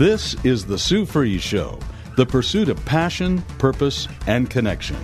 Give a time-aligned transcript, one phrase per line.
[0.00, 1.78] This is the Sue Fries Show,
[2.16, 4.96] the pursuit of passion, purpose, and connection.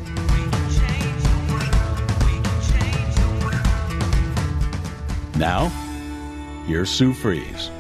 [5.37, 5.69] Now,
[6.67, 7.71] here's Sue Fries.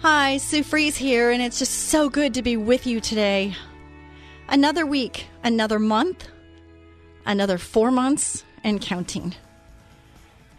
[0.00, 3.54] Hi, Sue Fries here, and it's just so good to be with you today.
[4.48, 6.26] Another week, another month,
[7.24, 9.32] another four months, and counting.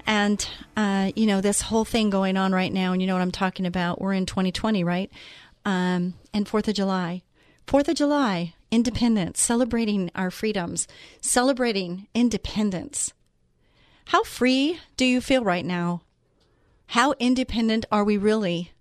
[0.08, 3.22] And, uh, you know, this whole thing going on right now, and you know what
[3.22, 4.00] I'm talking about.
[4.00, 5.12] We're in 2020, right?
[5.66, 7.24] Um, and 4th of July.
[7.68, 10.88] 4th of July, independence, celebrating our freedoms,
[11.20, 13.14] celebrating independence.
[14.06, 16.04] How free do you feel right now?
[16.88, 18.72] How independent are we really?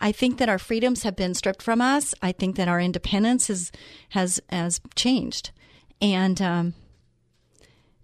[0.00, 2.12] I think that our freedoms have been stripped from us.
[2.20, 3.70] I think that our independence is,
[4.08, 5.52] has has changed.
[6.00, 6.74] And um,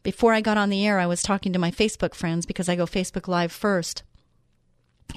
[0.09, 2.77] before I got on the air, I was talking to my Facebook friends because I
[2.77, 4.05] go Facebook Live first.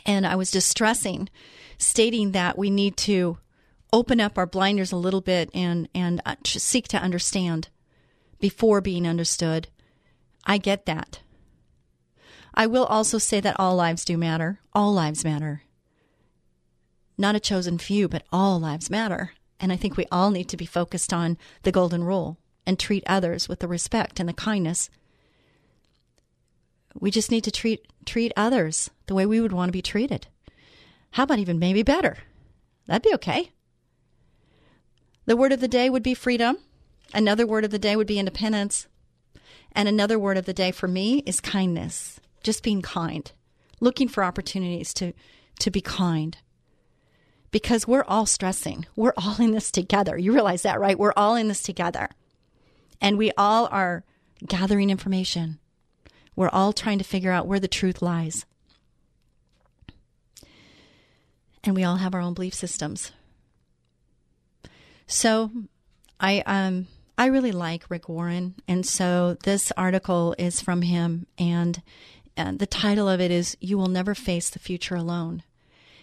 [0.06, 1.30] And I was distressing,
[1.78, 3.38] stating that we need to
[3.94, 7.69] open up our blinders a little bit and, and uh, seek to understand
[8.42, 9.69] before being understood.
[10.45, 11.22] I get that.
[12.53, 14.59] I will also say that all lives do matter.
[14.73, 15.62] All lives matter.
[17.17, 19.31] Not a chosen few, but all lives matter.
[19.58, 23.04] And I think we all need to be focused on the golden rule and treat
[23.08, 24.90] others with the respect and the kindness.
[27.00, 30.28] We just need to treat treat others the way we would want to be treated.
[31.12, 32.18] How about even maybe better?
[32.88, 33.52] That'd be okay.
[35.25, 36.58] The word of the day would be freedom.
[37.13, 38.88] Another word of the day would be independence.
[39.74, 42.19] And another word of the day for me is kindness.
[42.44, 43.31] Just being kind.
[43.80, 45.14] Looking for opportunities to
[45.59, 46.38] to be kind.
[47.52, 48.85] Because we're all stressing.
[48.96, 50.18] We're all in this together.
[50.18, 50.97] You realize that, right?
[50.97, 52.09] We're all in this together.
[53.01, 54.03] And we all are
[54.47, 55.59] gathering information.
[56.35, 58.45] We're all trying to figure out where the truth lies.
[61.63, 63.11] And we all have our own belief systems.
[65.07, 65.51] So
[66.19, 71.84] I um I really like Rick Warren, and so this article is from him, and,
[72.35, 75.44] and the title of it is "You Will Never Face the Future Alone."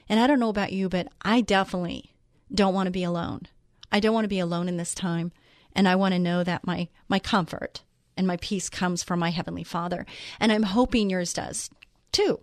[0.09, 2.13] And I don't know about you, but I definitely
[2.55, 3.49] don't want to be alone.
[3.91, 5.33] I don't want to be alone in this time,
[5.79, 7.85] and I want to know that my my comfort
[8.17, 10.07] and my peace comes from my heavenly Father,
[10.41, 11.71] and I'm hoping yours does
[12.11, 12.41] too.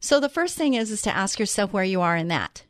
[0.00, 2.64] So the first thing is is to ask yourself where you are in that.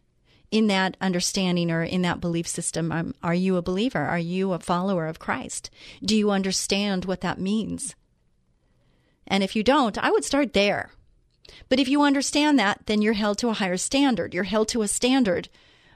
[0.50, 4.00] In that understanding or in that belief system um, are you a believer?
[4.00, 5.70] Are you a follower of christ?
[6.02, 7.94] Do you understand what that means?
[9.24, 10.90] And if you don't i would start there.
[11.68, 14.34] But if you understand that then you're held to a higher standard.
[14.34, 15.48] You're held to a standard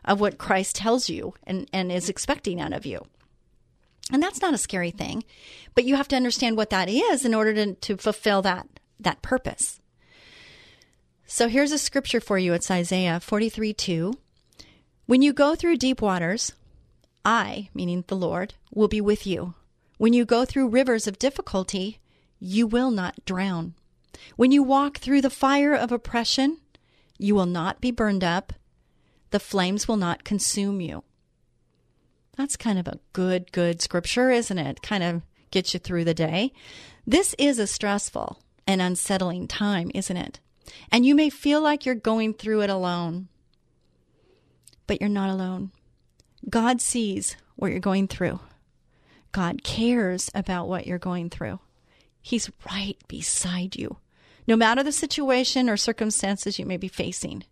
[0.05, 3.05] of what christ tells you and, and is expecting out of you
[4.11, 5.25] and that's not a scary thing
[5.75, 8.67] but you have to understand what that is in order to, to fulfill that
[8.99, 9.81] that purpose
[11.33, 12.55] so here's a scripture for you.
[12.55, 14.15] It's Isaiah 43 2.
[15.07, 16.55] When you go through deep waters,
[17.25, 19.55] I, meaning the Lord, will be with you.
[19.97, 22.01] When you go through rivers of difficulty,
[22.41, 23.75] you will not drown.
[24.35, 26.59] When you walk through the fire of oppression,
[27.17, 28.53] you will not be burned up.
[29.31, 31.05] The flames will not consume you.
[32.41, 34.83] That's kind of a good, good scripture, isn't it?
[34.83, 36.53] Kind of gets you through the day.
[37.07, 40.41] This is a stressful and unsettling time, isn't it?
[40.91, 43.29] And you may feel like you're going through it alone
[44.91, 45.71] but you're not alone.
[46.49, 48.41] God sees what you're going through.
[49.31, 51.61] God cares about what you're going through.
[52.21, 53.99] He's right beside you,
[54.49, 57.45] no matter the situation or circumstances you may be facing.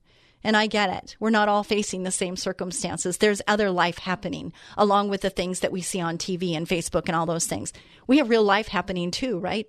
[0.44, 1.16] And I get it.
[1.18, 3.18] We're not all facing the same circumstances.
[3.18, 7.04] There's other life happening along with the things that we see on TV and Facebook
[7.06, 7.72] and all those things.
[8.06, 9.66] We have real life happening too, right?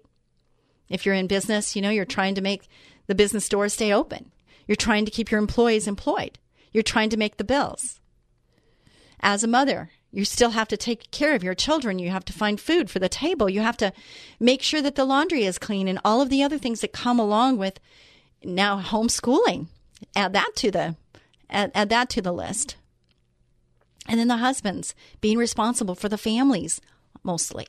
[0.90, 2.68] If you're in business, you know, you're trying to make
[3.08, 4.32] the business doors stay open.
[4.68, 6.38] You're trying to keep your employees employed.
[6.72, 8.00] You're trying to make the bills.
[9.20, 12.00] As a mother, you still have to take care of your children.
[12.00, 13.50] You have to find food for the table.
[13.50, 13.94] You have to
[14.40, 17.20] make sure that the laundry is clean and all of the other things that come
[17.20, 17.80] along with
[18.44, 19.68] now homeschooling.
[20.16, 20.96] Add that to the
[21.50, 22.76] add, add that to the list.
[24.08, 26.82] And then the husbands being responsible for the families
[27.24, 27.68] mostly.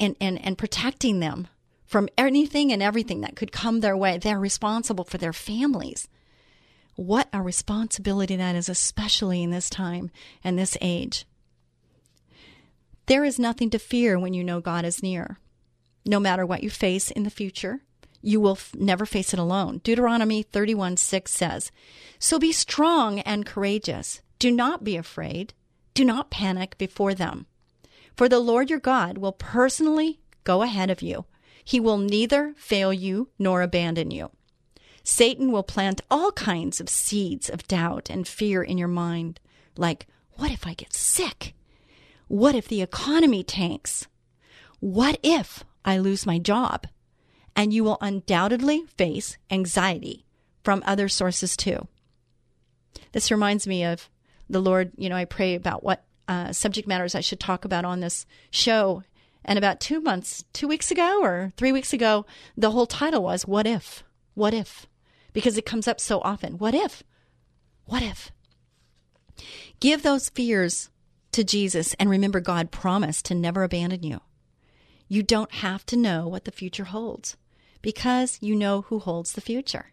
[0.00, 1.46] and, and, and protecting them
[1.86, 4.18] from anything and everything that could come their way.
[4.18, 6.08] They're responsible for their families.
[6.96, 10.10] What a responsibility that is, especially in this time
[10.42, 11.24] and this age.
[13.06, 15.38] There is nothing to fear when you know God is near.
[16.04, 17.80] No matter what you face in the future,
[18.22, 19.80] you will f- never face it alone.
[19.84, 21.72] Deuteronomy 31 6 says,
[22.18, 24.22] So be strong and courageous.
[24.38, 25.54] Do not be afraid.
[25.94, 27.46] Do not panic before them.
[28.16, 31.26] For the Lord your God will personally go ahead of you.
[31.64, 34.30] He will neither fail you nor abandon you.
[35.04, 39.40] Satan will plant all kinds of seeds of doubt and fear in your mind,
[39.76, 41.54] like, what if I get sick?
[42.28, 44.06] What if the economy tanks?
[44.80, 46.86] What if I lose my job?
[47.54, 50.24] And you will undoubtedly face anxiety
[50.64, 51.86] from other sources too.
[53.12, 54.08] This reminds me of
[54.48, 57.84] the Lord, you know, I pray about what uh, subject matters I should talk about
[57.84, 59.02] on this show.
[59.44, 62.26] And about two months, two weeks ago or three weeks ago,
[62.56, 64.04] the whole title was What If?
[64.34, 64.86] What If?
[65.32, 66.58] Because it comes up so often.
[66.58, 67.02] What if?
[67.86, 68.30] What if?
[69.80, 70.90] Give those fears
[71.32, 74.20] to Jesus and remember God promised to never abandon you.
[75.12, 77.36] You don't have to know what the future holds
[77.82, 79.92] because you know who holds the future.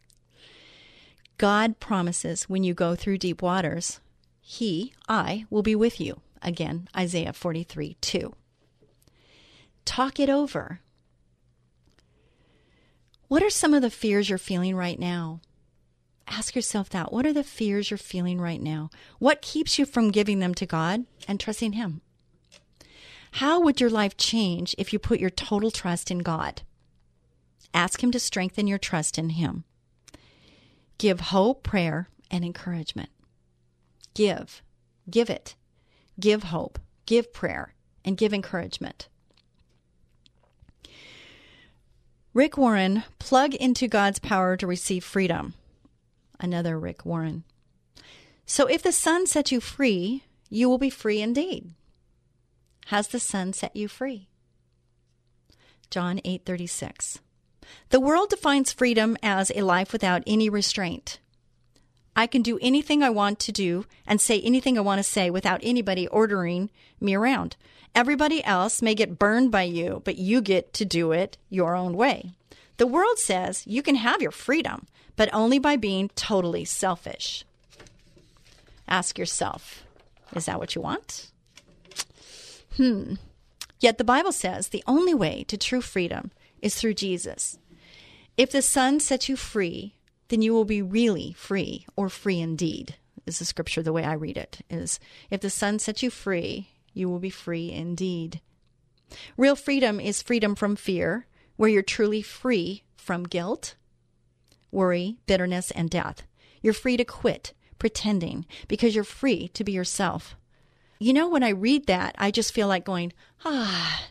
[1.37, 3.99] God promises when you go through deep waters,
[4.39, 6.21] He, I, will be with you.
[6.41, 8.33] Again, Isaiah 43 2.
[9.83, 10.79] Talk it over.
[13.27, 15.41] What are some of the fears you're feeling right now?
[16.29, 17.11] Ask yourself that.
[17.11, 18.89] What are the fears you're feeling right now?
[19.17, 21.99] What keeps you from giving them to God and trusting Him?
[23.33, 26.61] How would your life change if you put your total trust in God?
[27.73, 29.63] Ask Him to strengthen your trust in Him.
[30.97, 33.09] Give hope, prayer, and encouragement.
[34.13, 34.61] Give.
[35.09, 35.55] Give it.
[36.19, 36.79] Give hope.
[37.05, 37.73] Give prayer.
[38.03, 39.07] And give encouragement.
[42.33, 45.53] Rick Warren, plug into God's power to receive freedom.
[46.39, 47.43] Another Rick Warren.
[48.45, 51.73] So if the Son sets you free, you will be free indeed.
[52.89, 54.29] Has the Son set you free?
[55.91, 57.19] John 8:36.
[57.89, 61.19] The world defines freedom as a life without any restraint.
[62.15, 65.29] I can do anything I want to do and say anything I want to say
[65.29, 67.57] without anybody ordering me around.
[67.93, 71.95] Everybody else may get burned by you, but you get to do it your own
[71.95, 72.31] way.
[72.77, 77.45] The world says you can have your freedom, but only by being totally selfish.
[78.87, 79.83] Ask yourself,
[80.35, 81.29] is that what you want?
[82.75, 83.15] Hmm.
[83.79, 86.31] Yet the Bible says the only way to true freedom
[86.61, 87.57] is through Jesus.
[88.37, 89.95] If the Son sets you free,
[90.29, 92.95] then you will be really free or free indeed.
[93.25, 94.99] Is the scripture the way I read it is
[95.29, 98.41] if the Son sets you free, you will be free indeed.
[99.37, 103.75] Real freedom is freedom from fear, where you're truly free from guilt,
[104.71, 106.23] worry, bitterness, and death.
[106.61, 110.35] You're free to quit pretending because you're free to be yourself.
[110.99, 113.13] You know, when I read that, I just feel like going,
[113.45, 114.03] ah,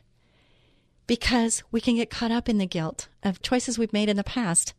[1.06, 4.24] because we can get caught up in the guilt of choices we've made in the
[4.24, 4.72] past,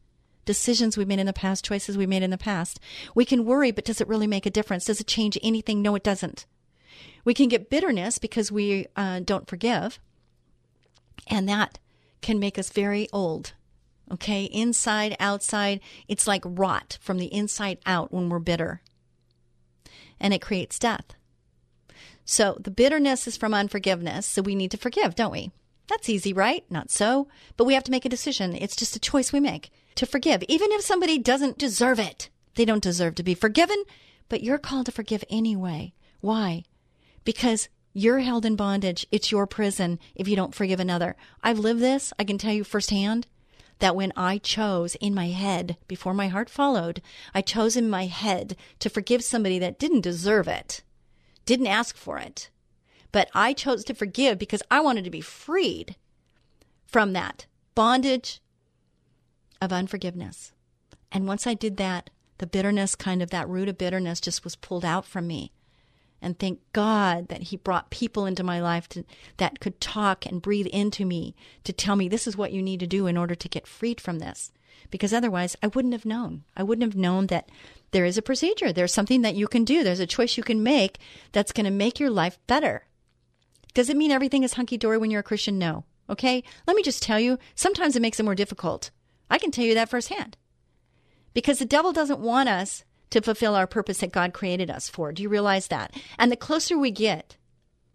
[0.44, 2.80] decisions we've made in the past, choices we made in the past.
[3.14, 4.86] We can worry, but does it really make a difference?
[4.86, 5.84] Does it change anything?
[5.84, 6.48] No, it doesn't.
[7.26, 10.00] We can get bitterness because we uh, don't forgive,
[11.28, 11.78] and that
[12.22, 13.54] can make us very old.
[14.12, 18.82] Okay, inside, outside, it's like rot from the inside out when we're bitter.
[20.20, 21.14] And it creates death.
[22.32, 25.50] So the bitterness is from unforgiveness, so we need to forgive, don't we?
[25.88, 26.64] That's easy, right?
[26.70, 27.28] Not so.
[27.58, 28.54] But we have to make a decision.
[28.54, 32.30] It's just a choice we make to forgive, even if somebody doesn't deserve it.
[32.54, 33.84] They don't deserve to be forgiven,
[34.30, 35.94] but you're called to forgive anyway.
[36.22, 36.66] Why?
[37.24, 39.08] Because you're held in bondage.
[39.12, 41.16] It's your prison if you don't forgive another.
[41.42, 42.14] I've lived this.
[42.20, 43.26] I can tell you firsthand
[43.80, 47.02] that when I chose in my head, before my heart followed,
[47.34, 50.84] I chose in my head to forgive somebody that didn't deserve it,
[51.50, 52.52] didn't ask for it.
[53.12, 55.96] But I chose to forgive because I wanted to be freed
[56.86, 58.40] from that bondage
[59.60, 60.52] of unforgiveness.
[61.12, 64.56] And once I did that, the bitterness, kind of that root of bitterness, just was
[64.56, 65.52] pulled out from me
[66.22, 69.06] and thank God that He brought people into my life to,
[69.38, 72.80] that could talk and breathe into me to tell me this is what you need
[72.82, 74.52] to do in order to get freed from this.
[74.92, 76.44] Because otherwise, I wouldn't have known.
[76.56, 77.50] I wouldn't have known that
[77.92, 78.72] there is a procedure.
[78.72, 79.84] There's something that you can do.
[79.84, 81.00] There's a choice you can make
[81.32, 82.86] that's going to make your life better.
[83.74, 85.58] Does it mean everything is hunky dory when you're a Christian?
[85.58, 85.86] No.
[86.10, 86.44] Okay?
[86.66, 88.90] Let me just tell you, sometimes it makes it more difficult.
[89.30, 90.38] I can tell you that firsthand.
[91.34, 95.12] Because the devil doesn't want us to fulfill our purpose that God created us for.
[95.12, 95.96] Do you realize that?
[96.18, 97.38] And the closer we get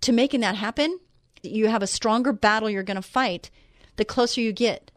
[0.00, 0.98] to making that happen,
[1.42, 3.50] You have a stronger battle you're going to fight
[3.96, 4.90] the closer you get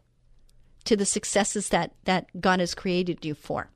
[0.84, 3.70] to the successes that, that God has created you for.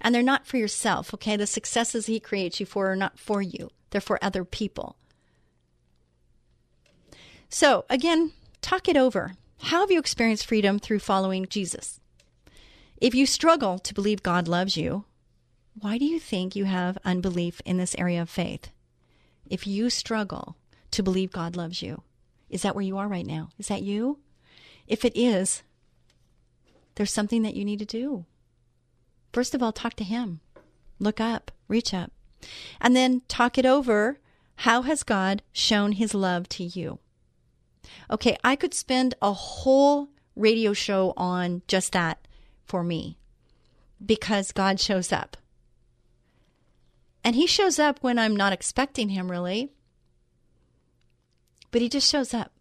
[0.00, 1.36] And they're not for yourself, okay?
[1.36, 4.96] The successes He creates you for are not for you, they're for other people.
[7.48, 8.32] So, again,
[8.62, 9.34] talk it over.
[9.60, 12.00] How have you experienced freedom through following Jesus?
[13.00, 15.06] If you struggle to believe God loves you,
[15.80, 18.68] why do you think you have unbelief in this area of faith?
[19.48, 20.56] If you struggle
[20.90, 22.02] to believe God loves you,
[22.50, 23.48] is that where you are right now?
[23.58, 24.18] Is that you?
[24.86, 25.62] If it is,
[26.96, 28.26] there's something that you need to do.
[29.32, 30.40] First of all, talk to Him.
[30.98, 32.12] Look up, reach up.
[32.82, 34.18] And then talk it over.
[34.56, 36.98] How has God shown His love to you?
[38.10, 42.26] Okay, I could spend a whole radio show on just that
[42.70, 43.18] for me
[44.04, 45.36] because God shows up.
[47.24, 49.72] And He shows up when I'm not expecting Him, really.
[51.72, 52.52] But He just shows up.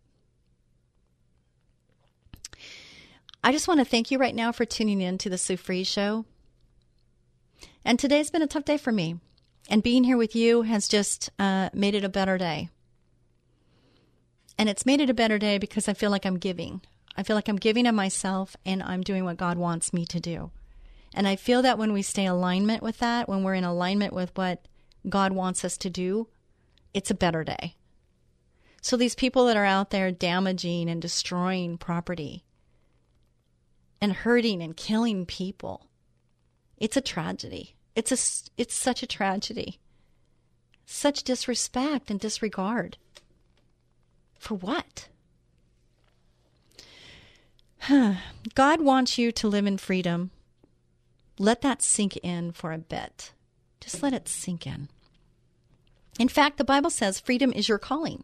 [3.44, 5.88] I just want to thank you right now for tuning in to the Sue Fries
[5.88, 6.25] Show.
[7.86, 9.20] And today's been a tough day for me.
[9.70, 12.70] And being here with you has just uh, made it a better day.
[14.58, 16.82] And it's made it a better day because I feel like I'm giving.
[17.19, 20.21] I feel like I'm giving of myself and I'm doing what God wants me to
[20.21, 20.51] do.
[21.13, 24.31] And I feel that when we stay alignment with that, when we're in alignment with
[24.35, 24.69] what
[25.09, 26.29] God wants us to do,
[26.93, 27.75] it's a better day.
[28.81, 32.45] So these people that are out there damaging and destroying property
[33.99, 35.89] and hurting and killing people,
[36.77, 37.75] it's a tragedy.
[37.97, 39.81] It's a it's such a tragedy.
[40.85, 42.97] Such disrespect and disregard.
[44.39, 45.09] For what?
[48.55, 50.31] God wants you to live in freedom.
[51.38, 53.31] Let that sink in for a bit.
[53.79, 54.89] Just let it sink in.
[56.19, 58.24] In fact, the Bible says freedom is your calling.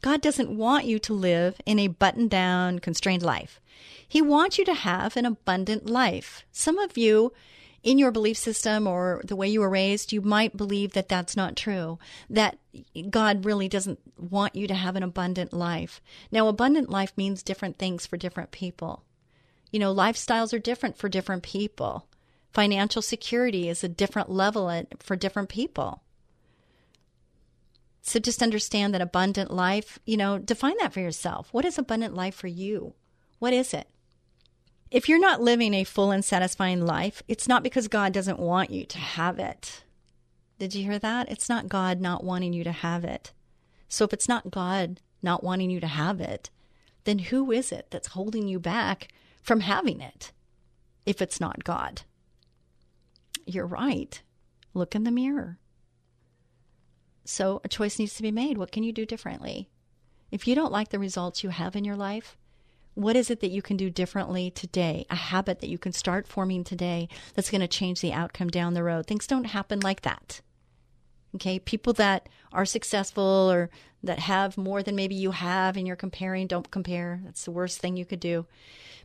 [0.00, 3.60] God doesn't want you to live in a buttoned down, constrained life.
[4.06, 6.44] He wants you to have an abundant life.
[6.52, 7.32] Some of you
[7.88, 11.34] in your belief system or the way you were raised, you might believe that that's
[11.34, 12.58] not true, that
[13.08, 16.02] God really doesn't want you to have an abundant life.
[16.30, 19.04] Now, abundant life means different things for different people.
[19.72, 22.06] You know, lifestyles are different for different people.
[22.52, 26.02] Financial security is a different level for different people.
[28.02, 31.48] So just understand that abundant life, you know, define that for yourself.
[31.52, 32.92] What is abundant life for you?
[33.38, 33.88] What is it?
[34.90, 38.70] If you're not living a full and satisfying life, it's not because God doesn't want
[38.70, 39.84] you to have it.
[40.58, 41.30] Did you hear that?
[41.30, 43.32] It's not God not wanting you to have it.
[43.88, 46.50] So if it's not God not wanting you to have it,
[47.04, 49.08] then who is it that's holding you back
[49.42, 50.32] from having it
[51.06, 52.02] if it's not God?
[53.46, 54.20] You're right.
[54.74, 55.58] Look in the mirror.
[57.24, 58.56] So a choice needs to be made.
[58.56, 59.68] What can you do differently?
[60.30, 62.36] If you don't like the results you have in your life,
[62.98, 65.06] what is it that you can do differently today?
[65.08, 68.74] A habit that you can start forming today that's going to change the outcome down
[68.74, 69.06] the road.
[69.06, 70.40] Things don't happen like that.
[71.36, 73.70] Okay, people that are successful or
[74.02, 77.20] that have more than maybe you have and you're comparing, don't compare.
[77.24, 78.46] That's the worst thing you could do.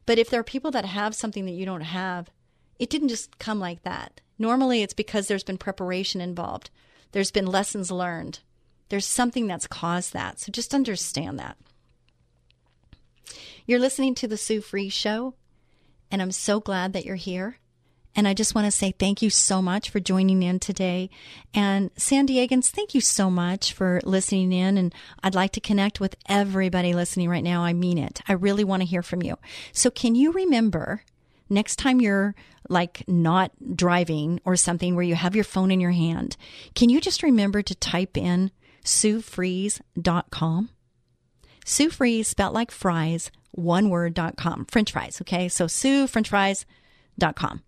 [0.08, 2.32] But if there are people that have something that you don't have,
[2.80, 4.22] it didn't just come like that.
[4.40, 6.72] Normally, it's because there's been preparation involved,
[7.12, 8.40] there's been lessons learned,
[8.90, 10.40] there's something that's caused that.
[10.40, 11.58] So just understand that.
[13.66, 15.36] You're listening to the Sue Fries Show,
[16.12, 17.60] and I'm so glad that you're here.
[18.14, 21.10] And I just want to say thank you so much for joining in today.
[21.54, 24.78] And San Diegans, thank you so much for listening in.
[24.78, 24.94] And
[25.24, 27.64] I'd like to connect with everybody listening right now.
[27.64, 28.22] I mean it.
[28.28, 29.38] I really want to hear from you.
[29.72, 31.04] So can you remember
[31.50, 32.36] next time you're
[32.70, 36.36] like not driving or something where you have your phone in your hand,
[36.76, 38.52] can you just remember to type in
[38.84, 40.70] SueFries.com?
[41.66, 44.66] Sue spelled like fries, one word.com.
[44.66, 45.48] French fries, okay?
[45.48, 47.62] So Sue, French fries.com.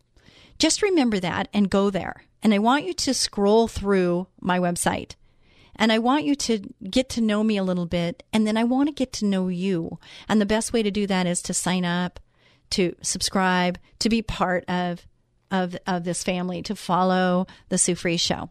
[0.57, 2.23] Just remember that and go there.
[2.41, 5.15] And I want you to scroll through my website.
[5.75, 6.59] And I want you to
[6.89, 8.23] get to know me a little bit.
[8.31, 9.99] And then I want to get to know you.
[10.29, 12.19] And the best way to do that is to sign up,
[12.71, 15.05] to subscribe, to be part of,
[15.51, 18.49] of, of this family, to follow the Sue Show.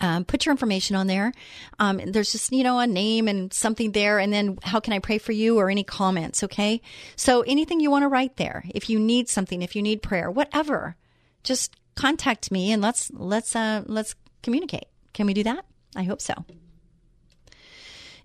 [0.00, 1.32] Um, put your information on there.
[1.78, 4.18] Um, there's just, you know, a name and something there.
[4.18, 6.42] And then how can I pray for you or any comments?
[6.42, 6.80] Okay.
[7.16, 10.30] So anything you want to write there, if you need something, if you need prayer,
[10.30, 10.96] whatever,
[11.42, 14.86] just contact me and let's, let's, uh, let's communicate.
[15.12, 15.64] Can we do that?
[15.94, 16.34] I hope so.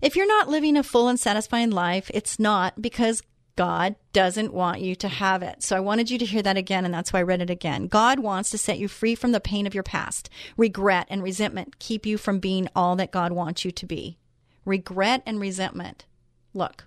[0.00, 3.22] If you're not living a full and satisfying life, it's not because
[3.56, 5.62] God doesn't want you to have it.
[5.62, 7.88] So I wanted you to hear that again, and that's why I read it again.
[7.88, 10.30] God wants to set you free from the pain of your past.
[10.56, 14.16] Regret and resentment keep you from being all that God wants you to be.
[14.64, 16.06] regret and resentment.
[16.54, 16.86] Look,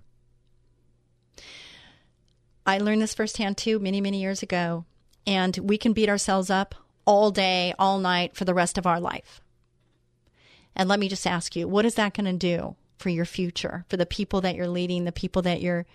[2.65, 4.85] I learned this firsthand too many, many years ago,
[5.27, 8.99] and we can beat ourselves up all day, all night for the rest of our
[8.99, 9.41] life.
[10.75, 13.85] And let me just ask you, what is that going to do for your future,
[13.89, 15.85] for the people that you're leading, the people that you're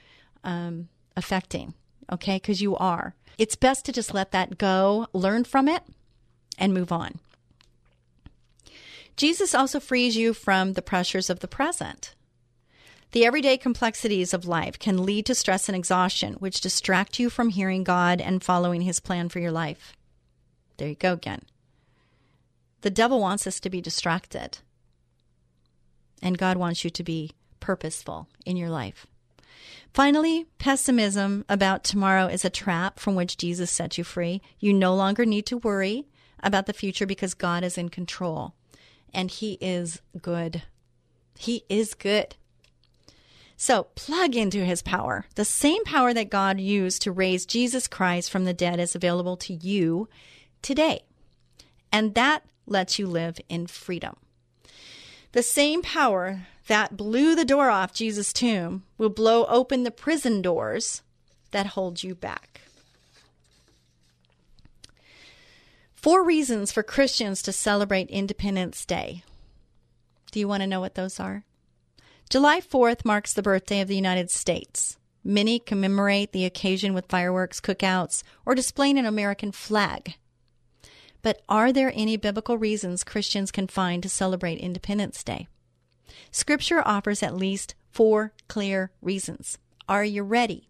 [0.45, 1.75] um, affecting?
[2.11, 3.15] Okay, because you are.
[3.37, 5.83] It's best to just let that go, learn from it,
[6.59, 7.21] and move on.
[9.17, 12.15] Jesus also frees you from the pressures of the present.
[13.13, 17.49] The everyday complexities of life can lead to stress and exhaustion, which distract you from
[17.49, 19.95] hearing God and following His plan for your life.
[20.77, 21.43] There you go again.
[22.83, 24.59] The devil wants us to be distracted,
[26.23, 29.07] and God wants you to be purposeful in your life.
[29.93, 34.41] Finally, pessimism about tomorrow is a trap from which Jesus set you free.
[34.59, 36.07] You no longer need to worry
[36.43, 38.55] about the future because God is in control
[39.13, 40.63] and He is good.
[41.39, 42.37] He is good.
[43.57, 45.27] So plug into His power.
[45.35, 49.37] The same power that God used to raise Jesus Christ from the dead is available
[49.39, 50.09] to you
[50.63, 51.03] today.
[51.91, 54.17] And that lets you live in freedom.
[55.33, 60.41] The same power that blew the door off Jesus' tomb will blow open the prison
[60.41, 61.03] doors
[61.51, 62.61] that hold you back.
[65.95, 69.25] Four reasons for Christians to celebrate Independence Day.
[70.31, 71.45] Do you want to know what those are?
[72.31, 74.97] July 4th marks the birthday of the United States.
[75.25, 80.15] Many commemorate the occasion with fireworks, cookouts, or displaying an American flag.
[81.23, 85.49] But are there any biblical reasons Christians can find to celebrate Independence Day?
[86.31, 89.59] Scripture offers at least four clear reasons.
[89.89, 90.69] Are you ready?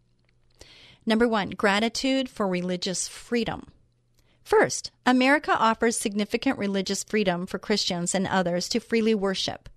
[1.05, 3.69] Number one, gratitude for religious freedom.
[4.43, 9.69] First, America offers significant religious freedom for Christians and others to freely worship.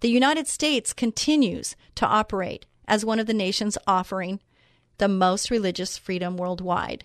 [0.00, 4.40] The United States continues to operate as one of the nations offering
[4.98, 7.04] the most religious freedom worldwide.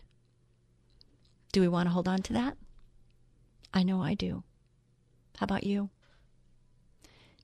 [1.51, 2.57] Do we want to hold on to that?
[3.73, 4.43] I know I do.
[5.37, 5.89] How about you?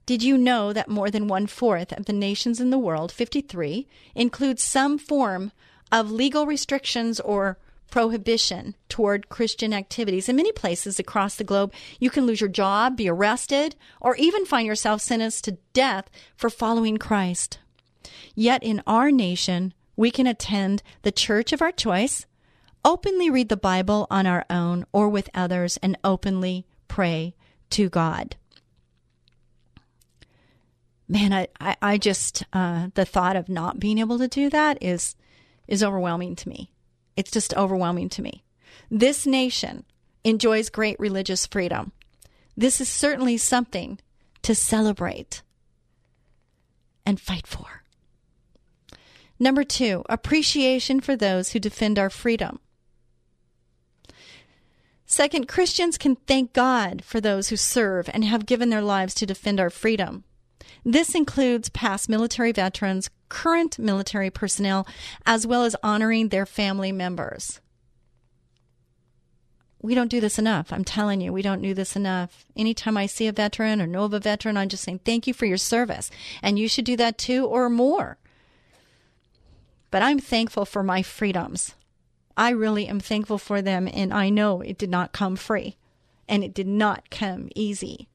[0.04, 3.86] Did you know that more than one fourth of the nations in the world, 53,
[4.16, 5.52] include some form
[5.92, 10.28] of legal restrictions or prohibition toward Christian activities?
[10.28, 14.44] In many places across the globe, you can lose your job, be arrested, or even
[14.44, 17.60] find yourself sentenced to death for following Christ.
[18.34, 22.26] Yet in our nation, we can attend the church of our choice,
[22.84, 27.36] openly read the Bible on our own or with others, and openly pray
[27.70, 28.34] to God
[31.12, 34.82] man, I, I, I just, uh, the thought of not being able to do that
[34.82, 35.14] is,
[35.68, 36.72] is overwhelming to me.
[37.16, 38.44] It's just overwhelming to me.
[38.90, 39.84] This nation
[40.24, 41.92] enjoys great religious freedom.
[42.56, 43.98] This is certainly something
[44.40, 45.42] to celebrate
[47.04, 47.82] and fight for.
[49.38, 52.58] Number two, appreciation for those who defend our freedom.
[55.04, 59.26] Second, Christians can thank God for those who serve and have given their lives to
[59.26, 60.24] defend our freedom.
[60.84, 64.86] This includes past military veterans, current military personnel,
[65.26, 67.60] as well as honoring their family members.
[69.80, 70.72] We don't do this enough.
[70.72, 72.44] I'm telling you, we don't do this enough.
[72.56, 75.34] Anytime I see a veteran or know of a veteran, I'm just saying, thank you
[75.34, 76.10] for your service.
[76.40, 78.18] And you should do that too or more.
[79.90, 81.74] But I'm thankful for my freedoms.
[82.36, 85.76] I really am thankful for them, and I know it did not come free
[86.28, 88.08] and it did not come easy.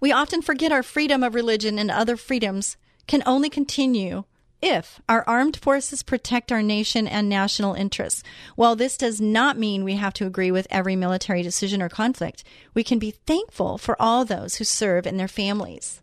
[0.00, 4.24] We often forget our freedom of religion and other freedoms can only continue
[4.62, 8.22] if our armed forces protect our nation and national interests.
[8.56, 12.42] While this does not mean we have to agree with every military decision or conflict,
[12.74, 16.00] we can be thankful for all those who serve and their families.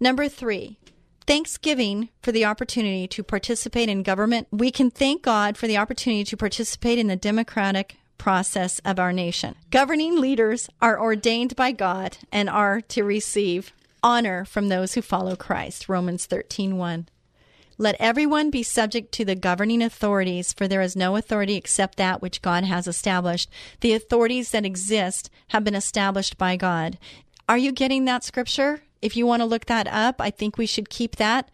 [0.00, 0.78] Number three,
[1.26, 4.48] thanksgiving for the opportunity to participate in government.
[4.50, 9.12] We can thank God for the opportunity to participate in the democratic process of our
[9.12, 9.56] nation.
[9.72, 15.34] Governing leaders are ordained by God and are to receive honor from those who follow
[15.34, 15.88] Christ.
[15.88, 17.08] Romans 13:1.
[17.78, 22.22] Let everyone be subject to the governing authorities, for there is no authority except that
[22.22, 23.50] which God has established.
[23.80, 26.98] The authorities that exist have been established by God.
[27.48, 28.84] Are you getting that scripture?
[29.00, 31.50] If you want to look that up, I think we should keep that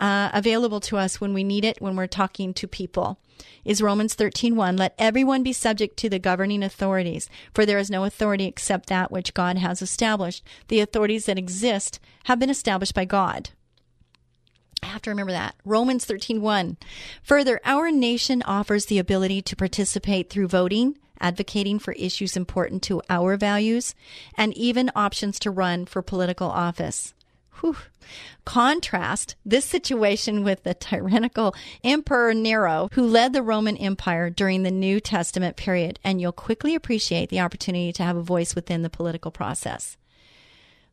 [0.00, 3.18] uh, available to us when we need it when we're talking to people
[3.64, 8.04] is Romans 13:1 let everyone be subject to the governing authorities for there is no
[8.04, 13.04] authority except that which God has established the authorities that exist have been established by
[13.04, 13.50] God
[14.82, 15.56] I have to remember that.
[15.64, 16.76] Romans 13:1.
[17.22, 23.02] Further, our nation offers the ability to participate through voting, advocating for issues important to
[23.10, 23.94] our values,
[24.36, 27.12] and even options to run for political office.
[27.60, 27.76] Whew.
[28.44, 34.70] Contrast this situation with the tyrannical Emperor Nero, who led the Roman Empire during the
[34.70, 38.90] New Testament period, and you'll quickly appreciate the opportunity to have a voice within the
[38.90, 39.96] political process.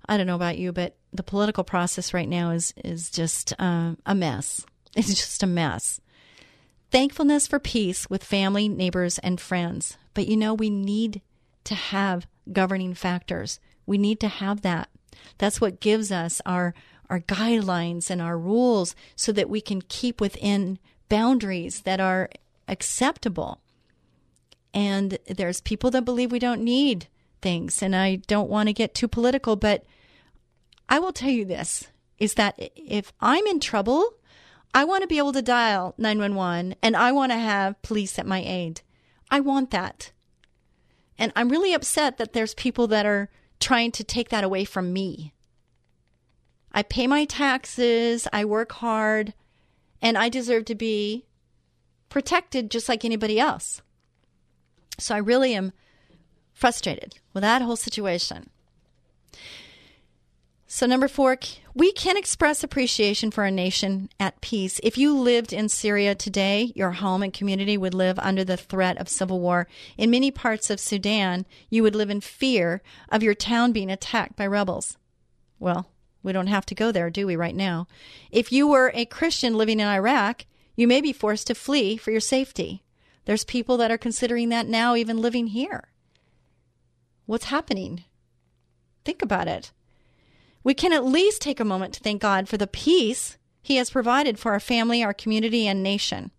[0.08, 3.96] I don't know about you, but the political process right now is is just uh,
[4.06, 4.66] a mess.
[4.98, 6.00] It's just a mess.
[6.90, 9.98] Thankfulness for peace with family, neighbors, and friends.
[10.14, 11.22] But you know, we need
[11.66, 13.60] to have governing factors.
[13.86, 14.88] We need to have that.
[15.38, 16.74] That's what gives us our
[17.10, 22.30] our guidelines and our rules so that we can keep within boundaries that are
[22.68, 23.62] acceptable.
[24.74, 27.08] And there's people that believe we don't need
[27.42, 29.86] things and I don't want to get too political, but
[30.90, 34.14] I will tell you this is that if I'm in trouble,
[34.74, 38.26] I want to be able to dial 911 and I want to have police at
[38.26, 38.82] my aid.
[39.30, 40.12] I want that.
[41.18, 44.94] And I'm really upset that there's people that are trying to take that away from
[44.94, 45.34] me.
[46.72, 49.34] I pay my taxes, I work hard,
[50.02, 51.26] and I deserve to be
[52.10, 53.82] protected just like anybody else.
[55.00, 55.72] So I really am
[56.54, 58.50] frustrated with that whole situation.
[60.76, 61.38] So, number four,
[61.74, 64.78] we can express appreciation for a nation at peace.
[64.84, 68.98] If you lived in Syria today, your home and community would live under the threat
[68.98, 69.70] of civil war.
[69.98, 74.36] In many parts of Sudan, you would live in fear of your town being attacked
[74.36, 74.98] by rebels.
[75.60, 77.88] Well, we don't have to go there, do we, right now?
[78.30, 82.12] If you were a Christian living in Iraq, you may be forced to flee for
[82.12, 82.84] your safety.
[83.24, 85.88] There's people that are considering that now, even living here.
[87.28, 88.04] What's happening?
[89.06, 89.72] Think about it
[90.66, 93.92] we can at least take a moment to thank God for the peace He has
[93.92, 96.32] provided for our family, our community, and nation.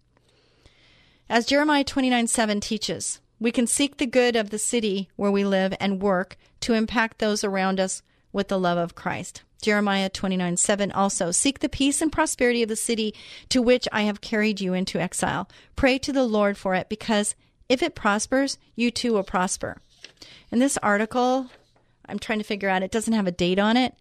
[1.31, 5.45] As Jeremiah 29 7 teaches, we can seek the good of the city where we
[5.45, 9.43] live and work to impact those around us with the love of Christ.
[9.63, 13.15] Jeremiah 29 7 also, seek the peace and prosperity of the city
[13.49, 15.49] to which I have carried you into exile.
[15.77, 17.37] Pray to the Lord for it, because
[17.69, 19.81] if it prospers, you too will prosper.
[20.51, 21.49] In this article,
[22.09, 23.95] I'm trying to figure out, it doesn't have a date on it,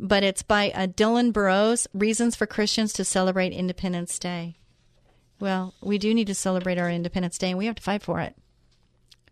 [0.00, 4.56] but it's by uh, Dillon Burroughs Reasons for Christians to Celebrate Independence Day.
[5.38, 8.20] Well, we do need to celebrate our Independence Day and we have to fight for
[8.20, 8.34] it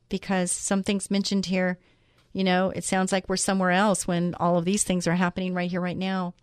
[0.09, 1.79] because some things mentioned here,
[2.33, 5.55] you know, it sounds like we're somewhere else when all of these things are happening
[5.55, 6.35] right here, right now.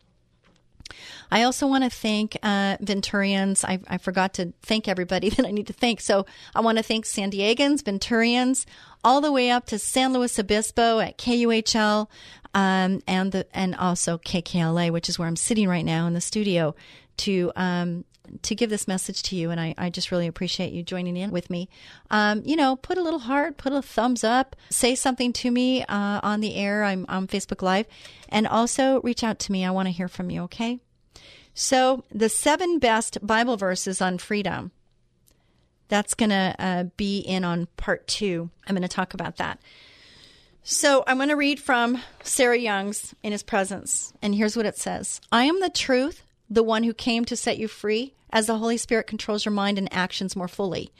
[1.31, 3.65] I also want to thank uh, Venturians.
[3.65, 5.99] I, I, forgot to thank everybody that I need to thank.
[5.99, 8.65] So I want to thank San Diegans, Venturians,
[9.03, 12.07] all the way up to San Luis Obispo at KUHL,
[12.55, 16.21] um, and the and also KKLA, which is where I'm sitting right now in the
[16.21, 16.73] studio
[17.17, 18.05] to um,
[18.41, 19.51] to give this message to you.
[19.51, 21.69] And I, I just really appreciate you joining in with me.
[22.09, 25.83] Um, you know, put a little heart, put a thumbs up, say something to me
[25.83, 26.85] uh, on the air.
[26.85, 27.87] I'm on Facebook Live,
[28.29, 29.65] and also reach out to me.
[29.65, 30.43] I want to hear from you.
[30.43, 30.79] Okay.
[31.53, 34.71] So the seven best Bible verses on freedom.
[35.87, 38.49] That's going to uh, be in on part two.
[38.65, 39.59] I'm going to talk about that.
[40.67, 44.12] So I'm going to read from Sarah Young's In His Presence.
[44.23, 47.60] And here's what it says I am the truth, the one who came to set
[47.60, 50.91] you free, as the Holy Spirit controls your mind and actions more fully.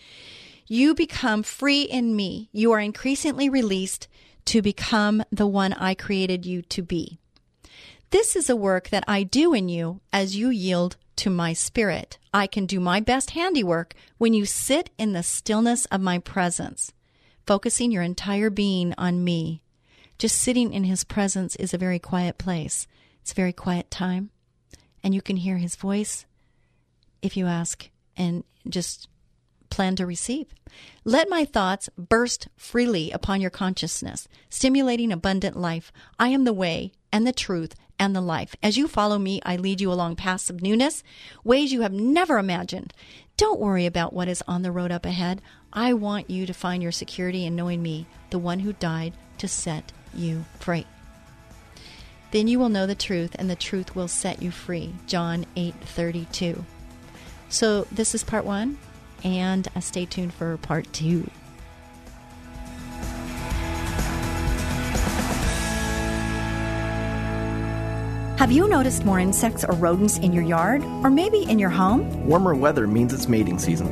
[0.68, 2.48] You become free in me.
[2.52, 4.08] You are increasingly released
[4.46, 7.18] to become the one I created you to be.
[8.12, 12.20] This is a work that I do in you as you yield to my spirit.
[12.32, 16.94] I can do my best handiwork when you sit in the stillness of my presence
[17.46, 19.62] focusing your entire being on me.
[20.18, 22.88] Just sitting in his presence is a very quiet place.
[23.22, 24.30] It's a very quiet time.
[25.04, 26.26] And you can hear his voice
[27.22, 29.08] if you ask and just
[29.70, 30.48] plan to receive.
[31.04, 35.92] Let my thoughts burst freely upon your consciousness, stimulating abundant life.
[36.18, 38.56] I am the way and the truth and the life.
[38.64, 41.04] As you follow me, I lead you along paths of newness,
[41.44, 42.94] ways you have never imagined.
[43.38, 45.42] Don't worry about what is on the road up ahead.
[45.78, 49.48] I want you to find your security in knowing me, the one who died to
[49.50, 50.88] set you free.
[52.32, 54.96] Then you will know the truth, and the truth will set you free.
[55.06, 56.64] John 8:32.
[57.50, 58.78] So this is part one,
[59.22, 61.30] and uh, stay tuned for part two.
[68.38, 72.28] Have you noticed more insects or rodents in your yard, or maybe in your home?
[72.28, 73.92] Warmer weather means it's mating season.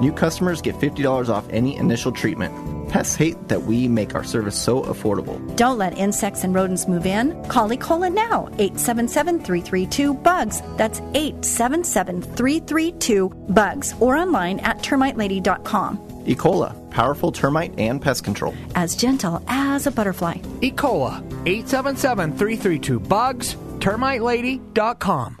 [0.00, 2.54] New customers get $50 off any initial treatment.
[2.88, 5.38] Pests hate that we make our service so affordable.
[5.56, 7.40] Don't let insects and rodents move in.
[7.44, 10.62] Call Ecola now, 877 332 BUGS.
[10.76, 15.98] That's 877 332 BUGS or online at termitelady.com.
[16.24, 18.54] Ecola, powerful termite and pest control.
[18.74, 20.34] As gentle as a butterfly.
[20.62, 25.40] Ecola, 877 332 BUGS, termitelady.com.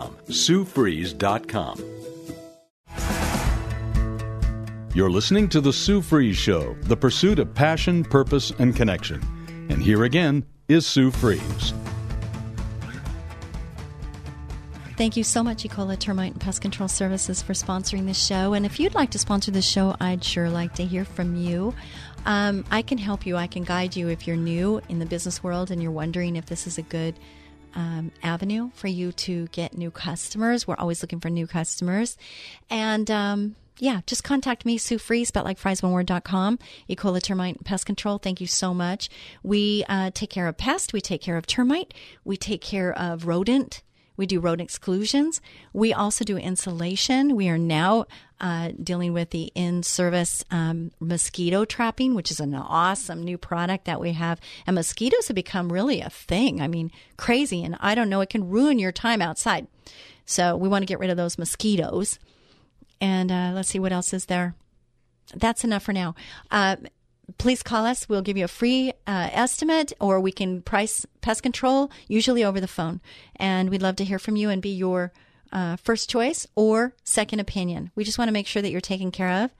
[0.27, 1.91] SueFries.com.
[4.93, 9.21] You're listening to The Sue Fries Show, the pursuit of passion, purpose, and connection.
[9.69, 11.73] And here again is Sue Fries.
[14.97, 18.53] Thank you so much, Ecola Termite and Pest Control Services, for sponsoring this show.
[18.53, 21.73] And if you'd like to sponsor the show, I'd sure like to hear from you.
[22.25, 23.37] Um, I can help you.
[23.37, 26.45] I can guide you if you're new in the business world and you're wondering if
[26.47, 27.17] this is a good
[27.75, 30.67] um, avenue for you to get new customers.
[30.67, 32.17] We're always looking for new customers.
[32.69, 37.63] And um, yeah, just contact me, Sue Fries, spelled like fries one word.com, Ecola Termite
[37.63, 38.19] Pest Control.
[38.19, 39.09] Thank you so much.
[39.41, 43.25] We uh, take care of pest, we take care of termite, we take care of
[43.25, 43.81] rodent.
[44.21, 45.41] We do road exclusions.
[45.73, 47.35] We also do insulation.
[47.35, 48.05] We are now
[48.39, 53.85] uh, dealing with the in service um, mosquito trapping, which is an awesome new product
[53.85, 54.39] that we have.
[54.67, 56.61] And mosquitoes have become really a thing.
[56.61, 57.63] I mean, crazy.
[57.63, 59.65] And I don't know, it can ruin your time outside.
[60.23, 62.19] So we want to get rid of those mosquitoes.
[63.01, 64.53] And uh, let's see what else is there.
[65.33, 66.13] That's enough for now.
[66.51, 66.75] Uh,
[67.37, 68.07] please call us.
[68.07, 72.59] We'll give you a free uh, estimate or we can price pest control, usually over
[72.59, 73.01] the phone.
[73.35, 75.11] And we'd love to hear from you and be your
[75.51, 77.91] uh, first choice or second opinion.
[77.95, 79.51] We just want to make sure that you're taken care of.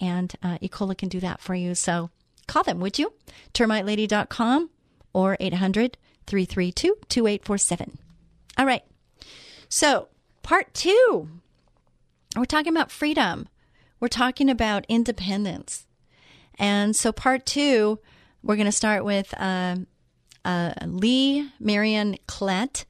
[0.00, 1.74] And uh, Ecola can do that for you.
[1.74, 2.10] So
[2.46, 3.12] call them, would you?
[3.54, 4.70] Termitelady.com
[5.12, 7.98] or 800 332 2847.
[8.58, 8.84] All right.
[9.68, 10.08] So,
[10.42, 11.28] part two,
[12.36, 13.48] we're talking about freedom.
[14.00, 15.86] We're talking about independence.
[16.58, 17.98] And so, part two,
[18.42, 19.86] we're going to start with um,
[20.44, 22.84] uh, Leah MarieAnn Klett,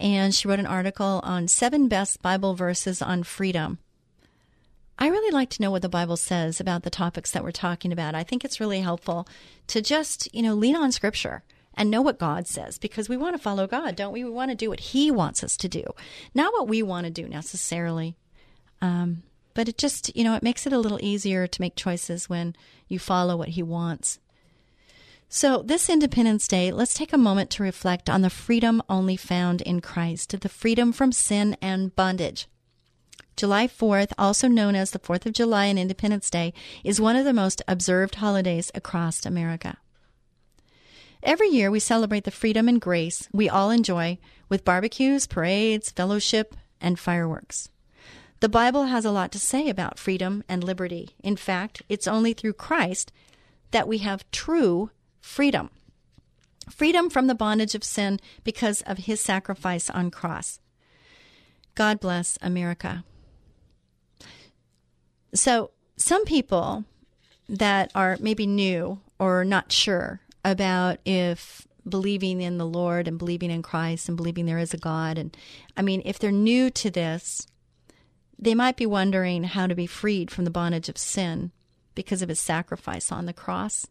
[0.00, 3.78] and she wrote an article on seven best Bible verses on freedom.
[4.98, 7.92] I really like to know what the Bible says about the topics that we're talking
[7.92, 8.14] about.
[8.14, 9.26] I think it's really helpful
[9.68, 11.42] to just, you know, lean on scripture
[11.74, 14.22] and know what God says because we want to follow God, don't we?
[14.22, 15.82] We want to do what He wants us to do,
[16.34, 18.16] not what we want to do necessarily.
[18.80, 19.24] Um,
[19.54, 22.54] but it just, you know, it makes it a little easier to make choices when
[22.88, 24.18] you follow what He wants.
[25.28, 29.62] So, this Independence Day, let's take a moment to reflect on the freedom only found
[29.62, 32.46] in Christ, the freedom from sin and bondage.
[33.36, 36.52] July 4th, also known as the 4th of July and Independence Day,
[36.84, 39.78] is one of the most observed holidays across America.
[41.22, 46.54] Every year, we celebrate the freedom and grace we all enjoy with barbecues, parades, fellowship,
[46.80, 47.70] and fireworks.
[48.40, 51.10] The Bible has a lot to say about freedom and liberty.
[51.22, 53.12] In fact, it's only through Christ
[53.70, 55.70] that we have true freedom.
[56.70, 60.60] Freedom from the bondage of sin because of his sacrifice on cross.
[61.74, 63.04] God bless America.
[65.34, 66.84] So, some people
[67.48, 73.50] that are maybe new or not sure about if believing in the Lord and believing
[73.50, 75.36] in Christ and believing there is a God, and
[75.76, 77.46] I mean, if they're new to this,
[78.38, 81.52] they might be wondering how to be freed from the bondage of sin
[81.94, 83.86] because of his sacrifice on the cross.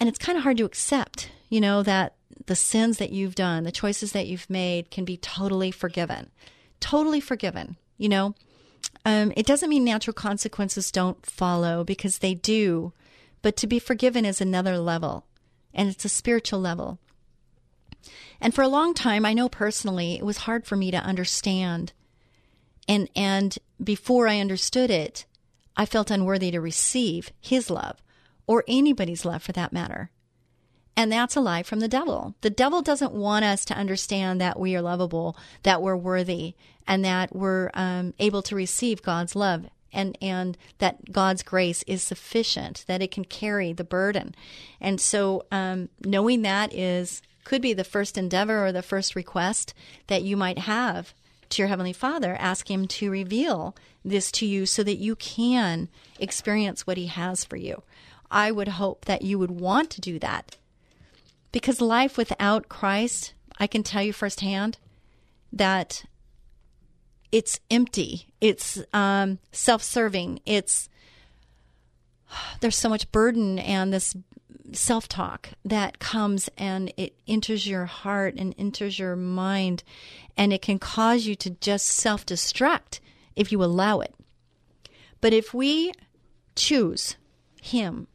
[0.00, 2.14] And it's kind of hard to accept, you know, that
[2.46, 6.30] the sins that you've done, the choices that you've made can be totally forgiven.
[6.80, 8.34] Totally forgiven, you know.
[9.04, 12.92] Um, it doesn't mean natural consequences don't follow because they do,
[13.42, 15.26] but to be forgiven is another level,
[15.72, 16.98] and it's a spiritual level.
[18.40, 21.92] And for a long time, I know personally, it was hard for me to understand
[22.88, 25.24] And and before I understood it,
[25.76, 28.02] I felt unworthy to receive his love
[28.46, 30.10] or anybody's love for that matter.
[30.96, 32.36] And that's a lie from the devil.
[32.42, 36.54] The devil doesn't want us to understand that we are lovable, that we're worthy,
[36.86, 42.02] and that we're um, able to receive God's love, and and that God's grace is
[42.02, 44.34] sufficient, that it can carry the burden.
[44.80, 49.74] And so, um, knowing that is could be the first endeavor or the first request
[50.06, 51.12] that you might have
[51.54, 52.36] to your heavenly Father.
[52.38, 55.88] Ask Him to reveal this to you so that you can
[56.18, 57.82] experience what He has for you.
[58.30, 60.56] I would hope that you would want to do that
[61.52, 64.78] because life without Christ, I can tell you firsthand
[65.52, 66.04] that
[67.30, 68.28] it's empty.
[68.40, 70.40] It's um, self-serving.
[70.44, 70.88] It's
[72.60, 74.16] there's so much burden and this
[74.72, 79.84] self-talk that comes and it enters your heart and enters your mind,
[80.36, 83.00] and it can cause you to just self-destruct
[83.36, 84.14] if you allow it.
[85.20, 85.92] But if we
[86.54, 87.16] choose
[87.60, 88.08] Him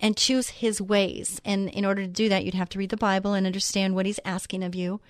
[0.00, 1.40] and choose his ways.
[1.44, 4.06] And in order to do that, you'd have to read the Bible and understand what
[4.06, 5.00] he's asking of you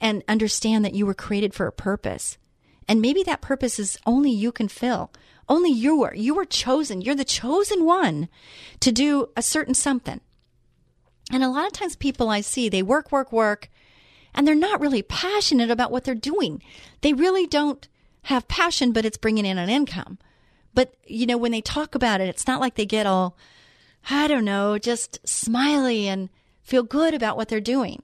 [0.00, 2.38] and understand that you were created for a purpose.
[2.88, 5.12] And maybe that purpose is only you can fill.
[5.52, 6.14] Only you are.
[6.14, 7.02] You were chosen.
[7.02, 8.30] You're the chosen one
[8.80, 10.22] to do a certain something.
[11.30, 13.68] And a lot of times people I see, they work, work, work,
[14.34, 16.62] and they're not really passionate about what they're doing.
[17.02, 17.86] They really don't
[18.22, 20.16] have passion, but it's bringing in an income.
[20.72, 23.36] But, you know, when they talk about it, it's not like they get all
[24.08, 26.30] I don't know, just smiley and
[26.62, 28.02] feel good about what they're doing.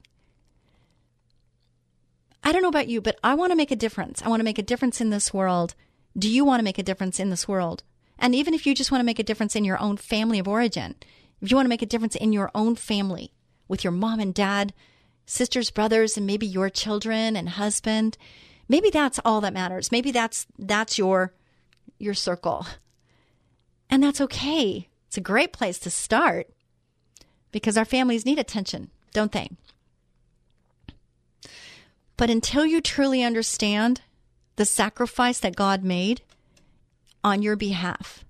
[2.45, 4.21] I don't know about you, but I want to make a difference.
[4.21, 5.75] I want to make a difference in this world.
[6.19, 7.85] Do you want to make a difference in this world?
[8.19, 10.49] And even if you just want to make a difference in your own family of
[10.49, 10.97] origin,
[11.41, 13.33] if you want to make a difference in your own family
[13.69, 14.75] with your mom and dad,
[15.27, 18.19] sisters, brothers, and maybe your children and husband,
[18.69, 19.93] maybe that's all that matters.
[19.93, 21.33] Maybe that's that's your
[21.99, 22.67] your circle.
[23.89, 24.89] And that's okay.
[25.07, 26.49] It's a great place to start
[27.53, 29.51] because our families need attention, don't they?
[32.17, 34.03] But until you truly understand
[34.59, 36.21] the sacrifice that God made
[37.23, 38.25] on your behalf,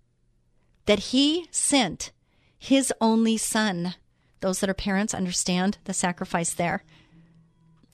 [0.84, 2.12] that He sent
[2.58, 3.94] His only Son,
[4.40, 6.84] those that are parents understand the sacrifice there.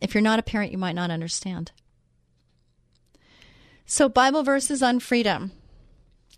[0.01, 1.71] If you're not a parent, you might not understand.
[3.87, 5.53] So, Bible verses on freedom.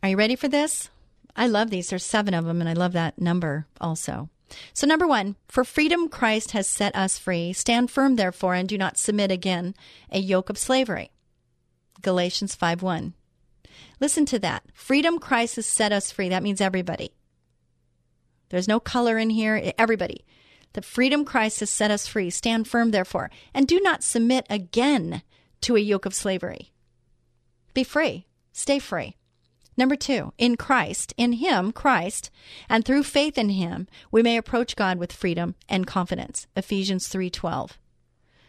[0.02, 0.90] Are you ready for this?
[1.34, 1.88] I love these.
[1.88, 4.28] There's seven of them, and I love that number also.
[4.74, 7.54] So, number one, for freedom Christ has set us free.
[7.54, 9.74] Stand firm, therefore, and do not submit again
[10.12, 11.10] a yoke of slavery.
[12.02, 13.14] Galatians 5 1.
[14.00, 14.64] Listen to that.
[14.74, 16.28] Freedom Christ has set us free.
[16.28, 17.12] That means everybody.
[18.48, 19.72] There's no color in here.
[19.78, 20.24] Everybody.
[20.74, 22.30] The freedom Christ has set us free.
[22.30, 25.22] Stand firm, therefore, and do not submit again
[25.62, 26.72] to a yoke of slavery.
[27.72, 28.26] Be free.
[28.52, 29.16] Stay free.
[29.76, 32.30] Number two, in Christ, in Him, Christ,
[32.68, 36.46] and through faith in Him, we may approach God with freedom and confidence.
[36.56, 37.78] Ephesians 3:12.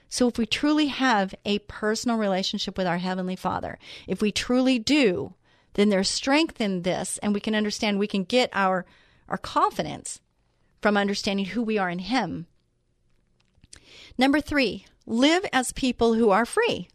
[0.09, 4.79] So if we truly have a personal relationship with our heavenly Father, if we truly
[4.79, 5.33] do,
[5.73, 8.85] then there's strength in this and we can understand we can get our
[9.27, 10.21] our confidence
[10.81, 12.47] from understanding who we are in Him.
[14.17, 16.87] Number 3, live as people who are free.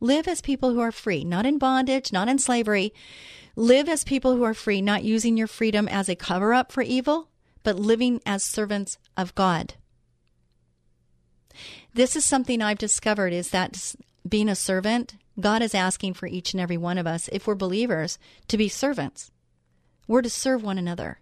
[0.00, 2.92] Live as people who are free, not in bondage, not in slavery,
[3.56, 6.82] Live as people who are free, not using your freedom as a cover up for
[6.82, 7.28] evil,
[7.62, 9.74] but living as servants of God.
[11.94, 13.94] This is something I've discovered is that
[14.26, 17.54] being a servant, God is asking for each and every one of us, if we're
[17.54, 19.30] believers, to be servants.
[20.08, 21.20] We're to serve one another.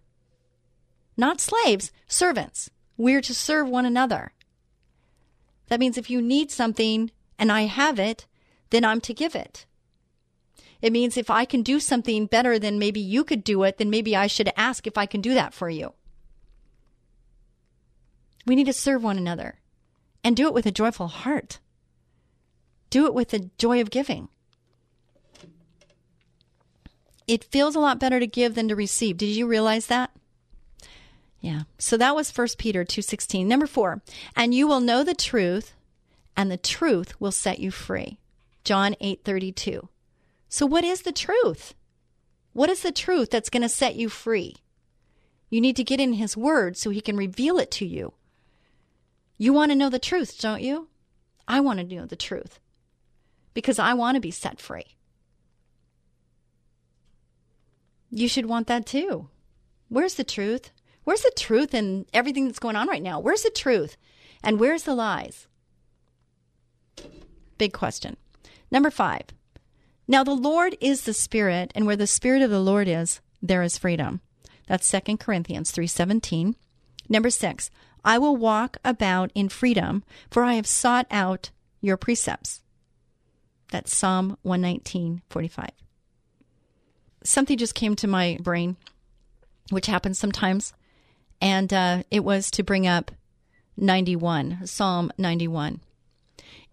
[1.16, 2.70] Not slaves, servants.
[2.96, 4.32] We're to serve one another.
[5.68, 8.26] That means if you need something and I have it,
[8.70, 9.66] then I'm to give it.
[10.80, 13.90] It means if I can do something better than maybe you could do it, then
[13.90, 15.94] maybe I should ask if I can do that for you.
[18.46, 19.59] We need to serve one another
[20.22, 21.58] and do it with a joyful heart.
[22.90, 24.28] Do it with the joy of giving.
[27.26, 29.16] It feels a lot better to give than to receive.
[29.16, 30.10] Did you realize that?
[31.40, 31.62] Yeah.
[31.78, 33.46] So that was 1 Peter 2:16.
[33.46, 34.02] Number 4.
[34.36, 35.74] And you will know the truth,
[36.36, 38.18] and the truth will set you free.
[38.64, 39.88] John 8:32.
[40.48, 41.74] So, what is the truth?
[42.52, 44.56] What is the truth that's going to set you free?
[45.48, 48.12] You need to get in His Word so He can reveal it to you.
[49.40, 50.88] You want to know the truth, don't you?
[51.48, 52.60] I want to know the truth
[53.54, 54.98] because I want to be set free.
[58.10, 59.30] You should want that too.
[59.88, 60.72] Where's the truth?
[61.04, 63.18] Where's the truth in everything that's going on right now?
[63.18, 63.96] Where's the truth?
[64.44, 65.46] And where's the lies?
[67.56, 68.18] Big question.
[68.70, 69.22] Number five,
[70.06, 73.62] Now the Lord is the Spirit, and where the Spirit of the Lord is, there
[73.62, 74.20] is freedom.
[74.66, 76.56] That's 2 Corinthians 3:17.
[77.08, 77.70] Number 6.
[78.04, 82.62] I will walk about in freedom, for I have sought out your precepts.
[83.70, 85.70] That's Psalm 119:45.
[87.22, 88.76] Something just came to my brain,
[89.70, 90.72] which happens sometimes,
[91.40, 93.10] and uh, it was to bring up
[93.76, 95.80] 91, Psalm 91.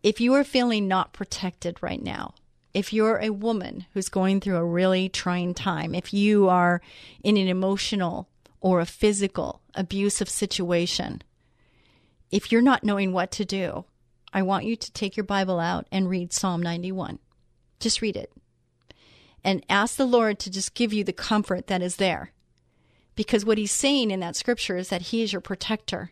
[0.04, 2.34] If you are feeling not protected right now,
[2.74, 6.82] if you're a woman who's going through a really trying time, if you are
[7.24, 8.30] in an emotional
[8.60, 11.22] or a physical abusive situation,
[12.32, 13.86] if you're not knowing what to do,
[14.34, 17.20] I want you to take your Bible out and read Psalm 91.
[17.80, 18.32] Just read it.
[19.44, 22.34] And ask the Lord to just give you the comfort that is there.
[23.16, 26.12] Because what he's saying in that scripture is that he is your protector.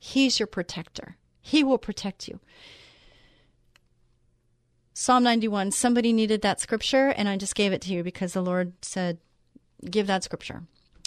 [0.00, 1.16] He's your protector.
[1.40, 2.40] He will protect you.
[4.94, 8.42] Psalm 91, somebody needed that scripture, and I just gave it to you because the
[8.42, 9.18] Lord said,
[9.84, 10.62] give that scripture.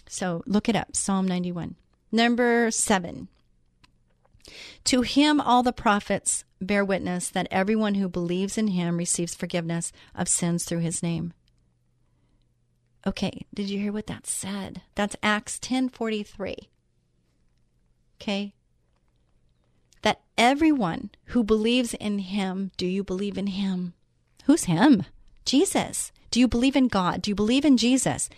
[0.07, 1.75] So look it up, Psalm 91.
[2.11, 3.29] Number seven.
[4.85, 9.91] To him, all the prophets bear witness that everyone who believes in him receives forgiveness
[10.15, 11.33] of sins through his name.
[13.05, 14.81] Okay, did you hear what that said?
[14.95, 16.69] That's Acts 10:43.
[18.19, 18.53] Okay?
[20.03, 23.93] That everyone who believes in him, do you believe in him?
[24.45, 25.05] Who's him?
[25.45, 26.11] Jesus.
[26.29, 27.21] Do you believe in God?
[27.21, 28.29] Do you believe in Jesus?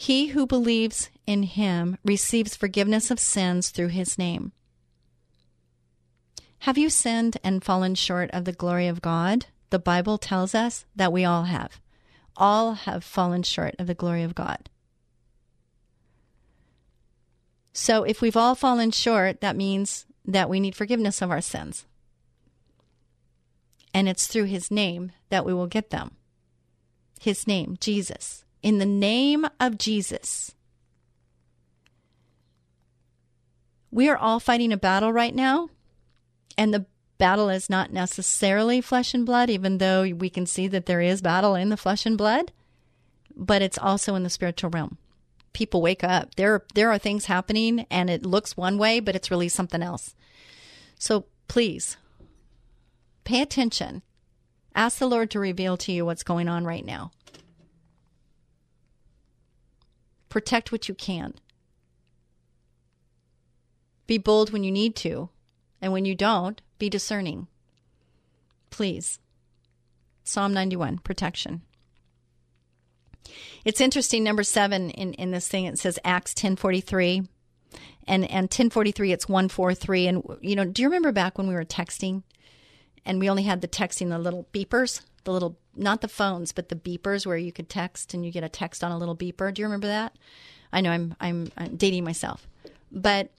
[0.00, 4.52] He who believes in him receives forgiveness of sins through his name.
[6.60, 9.46] Have you sinned and fallen short of the glory of God?
[9.70, 11.80] The Bible tells us that we all have
[12.36, 14.70] all have fallen short of the glory of God.
[17.72, 21.86] So if we've all fallen short, that means that we need forgiveness of our sins.
[23.92, 26.12] And it's through his name that we will get them.
[27.18, 28.44] His name, Jesus.
[28.62, 30.54] In the name of Jesus.
[33.90, 35.70] We are all fighting a battle right now,
[36.56, 36.86] and the
[37.16, 41.22] battle is not necessarily flesh and blood, even though we can see that there is
[41.22, 42.52] battle in the flesh and blood,
[43.34, 44.98] but it's also in the spiritual realm.
[45.52, 46.34] People wake up.
[46.36, 50.14] There, there are things happening, and it looks one way, but it's really something else.
[50.98, 51.96] So please
[53.24, 54.02] pay attention.
[54.74, 57.10] Ask the Lord to reveal to you what's going on right now.
[60.28, 61.34] Protect what you can.
[64.06, 65.28] Be bold when you need to,
[65.80, 67.46] and when you don't, be discerning.
[68.70, 69.18] Please.
[70.24, 71.62] Psalm 91, protection.
[73.64, 77.28] It's interesting, number seven in, in this thing, it says Acts 1043.
[78.06, 80.06] And, and 1043, it's 143.
[80.06, 82.22] And, you know, do you remember back when we were texting
[83.04, 86.68] and we only had the texting, the little beepers, the little, not the phones, but
[86.68, 89.52] the beepers where you could text and you get a text on a little beeper.
[89.52, 90.16] Do you remember that?
[90.72, 92.46] I know I'm, I'm, I'm dating myself.
[92.90, 93.30] But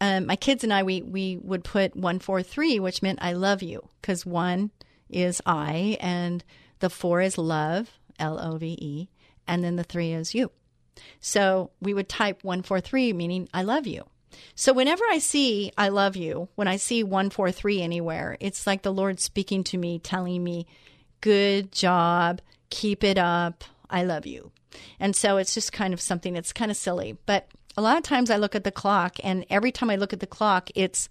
[0.00, 3.88] um, my kids and I, we, we would put 143, which meant I love you,
[4.00, 4.70] because one
[5.08, 6.44] is I, and
[6.80, 9.08] the four is love, L O V E,
[9.46, 10.50] and then the three is you.
[11.20, 14.04] So we would type 143, meaning I love you.
[14.54, 18.92] So whenever I see I love you, when I see 143 anywhere, it's like the
[18.92, 20.66] Lord speaking to me, telling me,
[21.20, 22.40] good job,
[22.70, 24.52] keep it up, I love you.
[25.00, 27.16] And so it's just kind of something that's kind of silly.
[27.26, 30.12] But a lot of times I look at the clock, and every time I look
[30.12, 31.08] at the clock, it's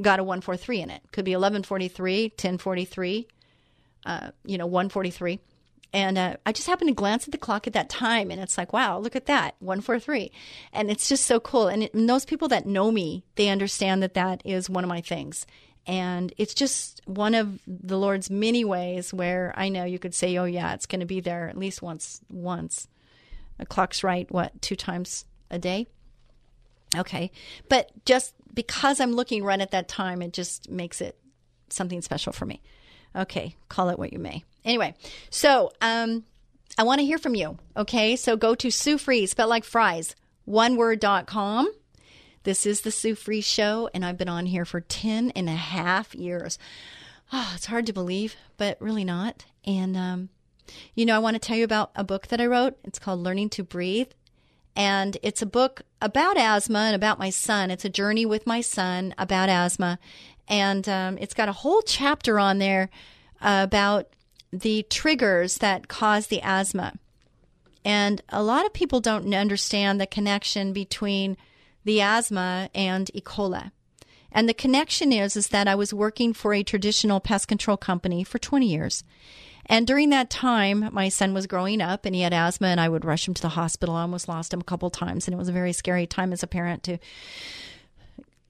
[0.00, 1.02] got a 143 in it.
[1.12, 3.28] Could be 1143, 1043,
[4.06, 5.40] uh, you know, 143.
[5.92, 8.58] And uh, I just happened to glance at the clock at that time, and it's
[8.58, 10.30] like, wow, look at that, 143.
[10.72, 11.68] And it's just so cool.
[11.68, 14.88] And, it, and those people that know me, they understand that that is one of
[14.88, 15.46] my things.
[15.86, 20.36] And it's just one of the Lord's many ways where I know you could say,
[20.36, 22.20] oh, yeah, it's going to be there at least once.
[22.30, 22.88] Once.
[23.58, 25.86] The clock's right, what, two times a day?
[26.96, 27.30] Okay.
[27.68, 31.18] But just because I'm looking right at that time, it just makes it
[31.70, 32.62] something special for me.
[33.16, 33.56] Okay.
[33.68, 34.44] Call it what you may.
[34.64, 34.94] Anyway,
[35.30, 36.24] so um,
[36.76, 37.58] I want to hear from you.
[37.76, 38.16] Okay.
[38.16, 40.14] So go to Sue Fries, spelled like fries,
[40.48, 41.72] oneword.com.
[42.44, 45.52] This is the Sue Fries Show, and I've been on here for 10 and a
[45.52, 46.58] half years.
[47.32, 49.44] Oh, it's hard to believe, but really not.
[49.64, 50.28] And, um,
[50.94, 52.78] you know, I want to tell you about a book that I wrote.
[52.84, 54.10] It's called Learning to Breathe.
[54.76, 57.70] And it's a book about asthma and about my son.
[57.70, 59.98] It's a journey with my son about asthma.
[60.46, 62.88] And um, it's got a whole chapter on there
[63.40, 64.08] about
[64.52, 66.94] the triggers that cause the asthma.
[67.84, 71.36] And a lot of people don't understand the connection between
[71.84, 73.20] the asthma and E.
[73.20, 73.70] coli.
[74.30, 78.24] And the connection is is that I was working for a traditional pest control company
[78.24, 79.04] for 20 years.
[79.66, 82.88] And during that time, my son was growing up and he had asthma, and I
[82.88, 83.94] would rush him to the hospital.
[83.94, 86.42] I almost lost him a couple times, and it was a very scary time as
[86.42, 86.98] a parent to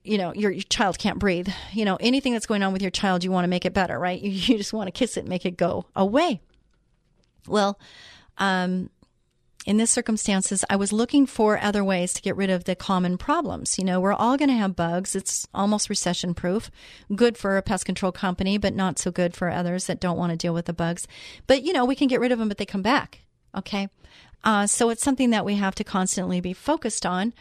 [0.05, 2.91] you know your, your child can't breathe you know anything that's going on with your
[2.91, 5.27] child you want to make it better right you, you just want to kiss it
[5.27, 6.41] make it go away
[7.47, 7.79] well
[8.39, 8.89] um,
[9.69, 13.19] in this circumstances i was looking for other ways to get rid of the common
[13.19, 13.79] problems.
[13.79, 15.15] You know we're all going to have bugs.
[15.15, 16.71] It's almost recession proof
[17.15, 20.31] good for a pest control company but not so good for others that don't want
[20.33, 21.07] to deal with the bugs.
[21.47, 23.21] But you know we can get rid of them but they come back
[23.55, 23.89] okay?
[24.45, 27.35] Uh, so it's something that we have to constantly be focused on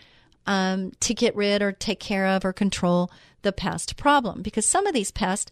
[0.45, 3.11] um, to get rid or take care of or control
[3.41, 4.41] the pest problem.
[4.41, 5.51] Because some of these pests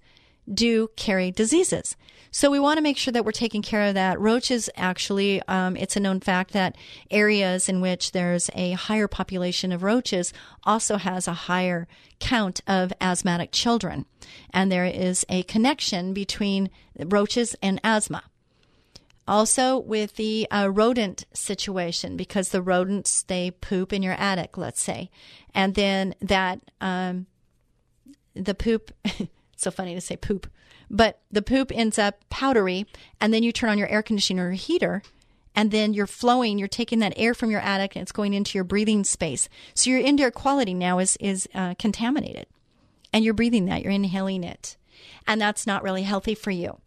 [0.52, 1.96] do carry diseases.
[2.36, 4.20] So we want to make sure that we're taking care of that.
[4.20, 6.76] Roaches actually, um, it's a known fact that
[7.10, 10.34] areas in which there's a higher population of roaches
[10.66, 11.88] also has a higher
[12.20, 14.06] count of asthmatic children.
[14.50, 16.70] And there is a connection between
[17.00, 18.24] roaches and asthma.
[19.26, 24.82] Also, with the uh, rodent situation, because the rodents they poop in your attic, let's
[24.82, 25.10] say,
[25.54, 27.28] and then that um,
[28.34, 28.91] the poop.
[29.66, 30.47] so funny to say poop,
[30.89, 32.86] but the poop ends up powdery,
[33.20, 35.01] and then you turn on your air conditioner or heater,
[35.55, 36.59] and then you're flowing.
[36.59, 39.49] You're taking that air from your attic, and it's going into your breathing space.
[39.74, 42.45] So your indoor quality now is is uh, contaminated,
[43.11, 43.82] and you're breathing that.
[43.82, 44.78] You're inhaling it,
[45.28, 46.80] and that's not really healthy for you.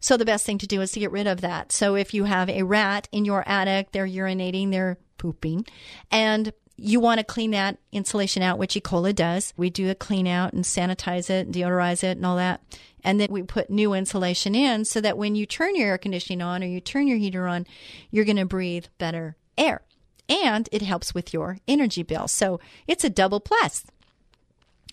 [0.00, 1.70] So the best thing to do is to get rid of that.
[1.70, 5.66] So if you have a rat in your attic, they're urinating, they're pooping,
[6.10, 6.52] and
[6.82, 8.82] you want to clean that insulation out, which E.
[9.12, 9.54] does.
[9.56, 12.60] We do a clean out and sanitize it, and deodorize it, and all that.
[13.04, 16.42] And then we put new insulation in so that when you turn your air conditioning
[16.42, 17.66] on or you turn your heater on,
[18.10, 19.82] you're going to breathe better air.
[20.28, 22.28] And it helps with your energy bill.
[22.28, 23.84] So it's a double plus.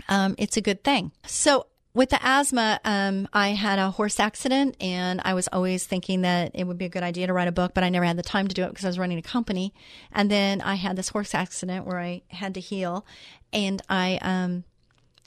[0.08, 1.12] Um, it's a good thing.
[1.26, 1.68] So
[2.00, 6.52] with the asthma, um, I had a horse accident, and I was always thinking that
[6.54, 8.24] it would be a good idea to write a book, but I never had the
[8.24, 9.74] time to do it because I was running a company.
[10.14, 13.06] And then I had this horse accident where I had to heal,
[13.52, 14.64] and I um,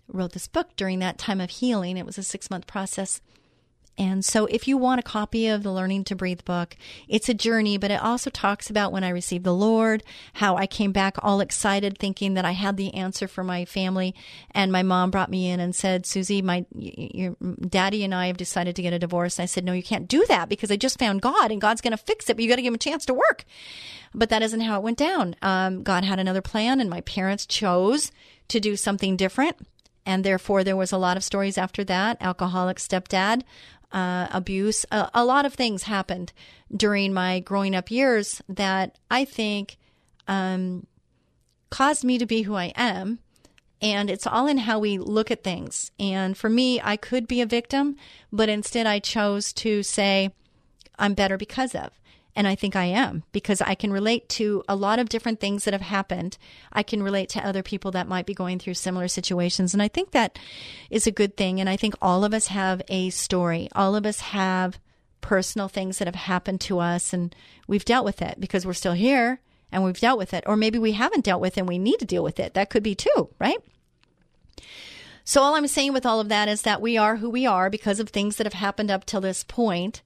[0.09, 1.99] wrote this book during that time of healing.
[1.99, 3.21] It was a six month process.
[3.99, 6.77] And so, if you want a copy of the Learning to Breathe book,
[7.09, 10.03] it's a journey, but it also talks about when I received the Lord,
[10.35, 14.15] how I came back all excited, thinking that I had the answer for my family.
[14.53, 18.39] And my mom brought me in and said, Susie, my your daddy and I have
[18.39, 19.39] decided to get a divorce.
[19.39, 21.83] And I said, No, you can't do that because I just found God and God's
[21.83, 23.45] going to fix it, but you got to give him a chance to work.
[24.15, 25.37] But that isn't how it went down.
[25.43, 28.11] Um, God had another plan, and my parents chose
[28.49, 29.57] to do something different
[30.05, 33.43] and therefore there was a lot of stories after that alcoholic stepdad
[33.93, 34.87] uh, abuse.
[34.91, 36.33] A, a, lot of things happened
[36.75, 39.77] during my growing up years that I think
[40.27, 40.87] um,
[41.71, 43.19] caused me to be who I am.
[43.81, 45.91] And it's all in how we look at things.
[45.99, 47.97] And for me, I could be a victim,
[48.33, 50.31] but instead I chose to say,
[50.99, 51.91] I'm better because of.
[52.35, 55.65] And I think I am because I can relate to a lot of different things
[55.65, 56.39] that have happened.
[56.73, 59.75] I can relate to other people that might be going through similar situations.
[59.75, 60.39] And I think that
[60.89, 61.61] is a good thing.
[61.61, 63.69] And I think all of us have a story.
[63.75, 64.79] All of us have
[65.21, 67.35] personal things that have happened to us and
[67.67, 70.45] we've dealt with it because we're still here and we've dealt with it.
[70.47, 72.55] Or maybe we haven't dealt with it and we need to deal with it.
[72.55, 73.59] That could be too, right?
[75.25, 77.71] So all I'm saying with all of that is that we are who we are
[77.71, 80.03] because of things that have happened up till this point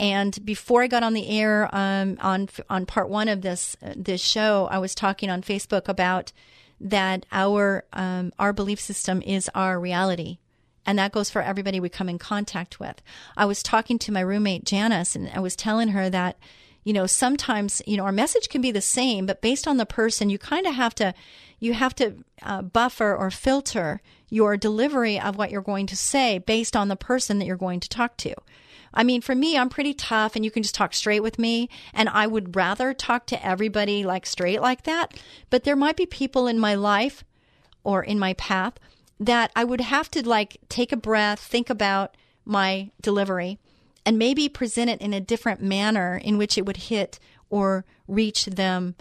[0.00, 4.22] and before I got on the air um, on on part one of this this
[4.22, 6.32] show, I was talking on Facebook about
[6.80, 10.38] that our um, our belief system is our reality,
[10.86, 13.02] and that goes for everybody we come in contact with.
[13.36, 16.38] I was talking to my roommate Janice, and I was telling her that
[16.82, 19.84] you know sometimes you know our message can be the same, but based on the
[19.84, 21.12] person, you kind of have to
[21.58, 26.38] you have to uh, buffer or filter your delivery of what you're going to say
[26.38, 28.34] based on the person that you're going to talk to.
[28.92, 31.68] I mean, for me, I'm pretty tough and you can just talk straight with me.
[31.94, 35.14] And I would rather talk to everybody like straight like that.
[35.48, 37.24] But there might be people in my life
[37.84, 38.74] or in my path
[39.18, 43.58] that I would have to like take a breath, think about my delivery,
[44.04, 47.18] and maybe present it in a different manner in which it would hit
[47.50, 48.96] or reach them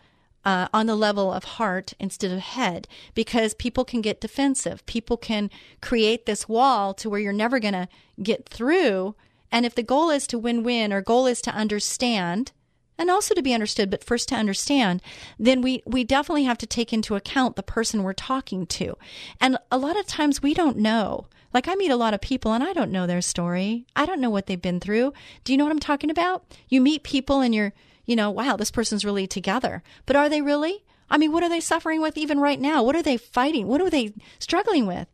[0.46, 4.86] uh, on the level of heart instead of head because people can get defensive.
[4.86, 5.50] People can
[5.82, 7.88] create this wall to where you're never going to
[8.22, 9.16] get through
[9.52, 12.52] and if the goal is to win win or goal is to understand,
[12.98, 15.02] and also to be understood, but first to understand,
[15.38, 18.98] then we, we definitely have to take into account the person we're talking to.
[19.40, 21.28] And a lot of times we don't know.
[21.54, 23.86] Like I meet a lot of people and I don't know their story.
[23.96, 25.14] I don't know what they've been through.
[25.44, 26.44] Do you know what I'm talking about?
[26.68, 27.74] You meet people and you're,
[28.06, 29.82] you know, wow, this person's really together.
[30.06, 30.84] But are they really?
[31.10, 32.84] I mean, what are they suffering with even right now?
[32.84, 33.68] What are they fighting?
[33.68, 35.08] What are they struggling with?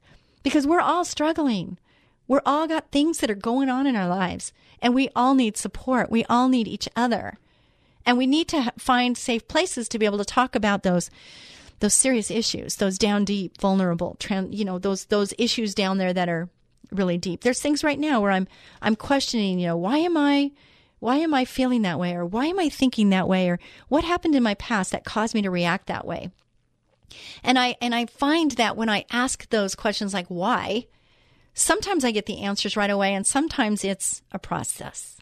[0.45, 1.79] because we're all struggling.
[2.27, 4.51] We're all got things that are going on in our lives
[4.81, 6.09] and we all need support.
[6.09, 7.37] We all need each other.
[8.05, 11.09] And we need to find safe places to be able to talk about those
[11.79, 16.13] those serious issues, those down deep, vulnerable, trans, you know, those those issues down there
[16.13, 16.49] that are
[16.91, 17.41] really deep.
[17.41, 18.47] There's things right now where I'm
[18.81, 20.51] I'm questioning, you know, why am I
[20.99, 23.59] why am I feeling that way or why am I thinking that way or
[23.89, 26.31] what happened in my past that caused me to react that way?
[27.43, 30.87] And I and I find that when I ask those questions like why,
[31.55, 35.17] sometimes I get the answers right away and sometimes it's a process.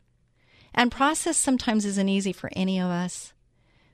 [0.74, 3.32] And process sometimes isn't easy for any of us.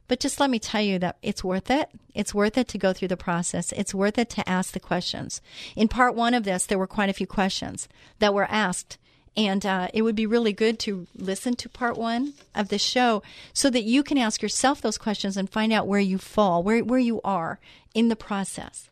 [0.08, 1.90] But just let me tell you that it's worth it.
[2.16, 3.72] It's worth it to go through the process.
[3.74, 5.40] It's worth it to ask the questions.
[5.76, 7.88] In part one of this, there were quite a few questions
[8.18, 8.98] that were asked.
[9.38, 13.22] And uh, it would be really good to listen to part one of the show
[13.54, 16.84] so that you can ask yourself those questions and find out where you fall, where,
[16.84, 17.60] where you are
[17.94, 18.90] in the process.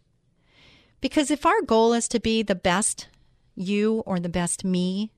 [1.01, 3.07] Because if our goal is to be the best
[3.57, 5.11] you or the best me,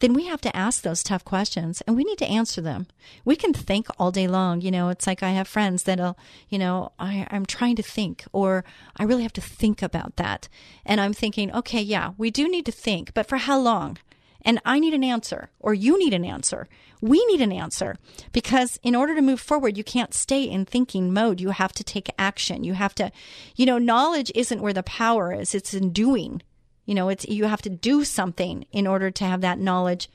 [0.00, 2.86] then we have to ask those tough questions and we need to answer them.
[3.24, 4.60] We can think all day long.
[4.60, 8.24] You know, it's like I have friends that'll, you know, I, I'm trying to think
[8.32, 8.64] or
[8.96, 10.48] I really have to think about that.
[10.84, 13.98] And I'm thinking, okay, yeah, we do need to think, but for how long?
[14.42, 16.68] And I need an answer or you need an answer.
[17.00, 17.96] We need an answer
[18.32, 21.40] because in order to move forward, you can't stay in thinking mode.
[21.40, 22.62] You have to take action.
[22.62, 23.10] You have to,
[23.56, 25.54] you know, knowledge isn't where the power is.
[25.54, 26.42] It's in doing.
[26.84, 30.08] You know, it's you have to do something in order to have that knowledge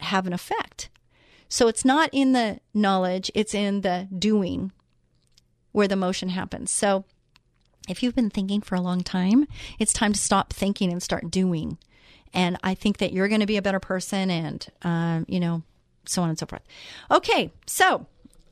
[0.00, 0.88] have an effect.
[1.48, 4.72] So it's not in the knowledge, it's in the doing
[5.72, 6.70] where the motion happens.
[6.70, 7.04] So
[7.88, 9.46] if you've been thinking for a long time,
[9.78, 11.78] it's time to stop thinking and start doing.
[12.32, 15.62] And I think that you're going to be a better person and, um, you know,
[16.06, 16.62] so on and so forth.
[17.10, 18.06] Okay, so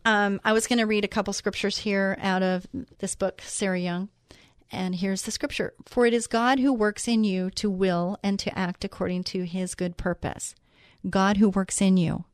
[0.05, 2.67] um, I was going to read a couple scriptures here out of
[2.99, 4.09] this book, Sarah Young.
[4.71, 8.39] And here's the scripture For it is God who works in you to will and
[8.41, 10.55] to act according to his good purpose.
[11.09, 12.25] God who works in you.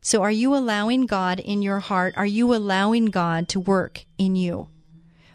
[0.00, 2.14] So are you allowing God in your heart?
[2.16, 4.68] Are you allowing God to work in you?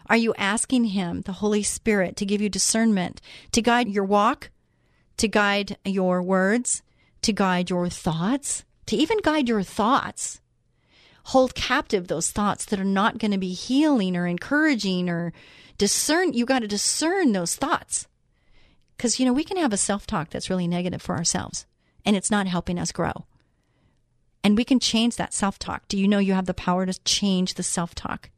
[0.08, 3.20] Are you asking Him, the Holy Spirit, to give you discernment,
[3.52, 4.50] to guide your walk,
[5.18, 6.82] to guide your words,
[7.22, 10.40] to guide your thoughts, to even guide your thoughts?
[11.24, 15.34] Hold captive those thoughts that are not going to be healing or encouraging or
[15.78, 18.06] discern, you got to discern those thoughts.
[18.96, 21.66] Because, you know, we can have a self talk that's really negative for ourselves
[22.04, 23.26] and it's not helping us grow.
[24.42, 25.86] And we can change that self talk.
[25.88, 28.30] Do you know you have the power to change the self talk?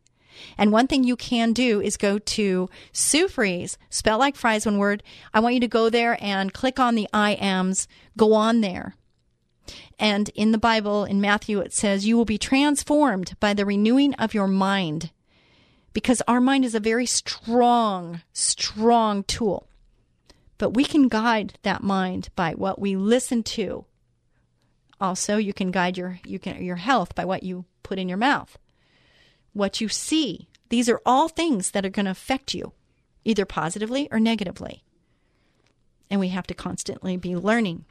[0.59, 4.79] And one thing you can do is go to Sue Fries, spell like fries, one
[4.79, 5.03] word.
[5.33, 7.87] I want you to go there and click on the I ams,
[8.17, 8.97] go on there.
[9.99, 14.15] And in the Bible, in Matthew, it says, You will be transformed by the renewing
[14.15, 15.11] of your mind
[15.93, 19.69] because our mind is a very strong, strong tool.
[20.59, 23.87] But we can guide that mind by what we listen to.
[25.01, 28.19] Also, you can guide your you can your health by what you put in your
[28.19, 28.59] mouth.
[29.53, 30.49] What you see.
[30.69, 32.73] These are all things that are going to affect you
[33.25, 34.83] either positively or negatively.
[36.11, 37.85] And we have to constantly be learning.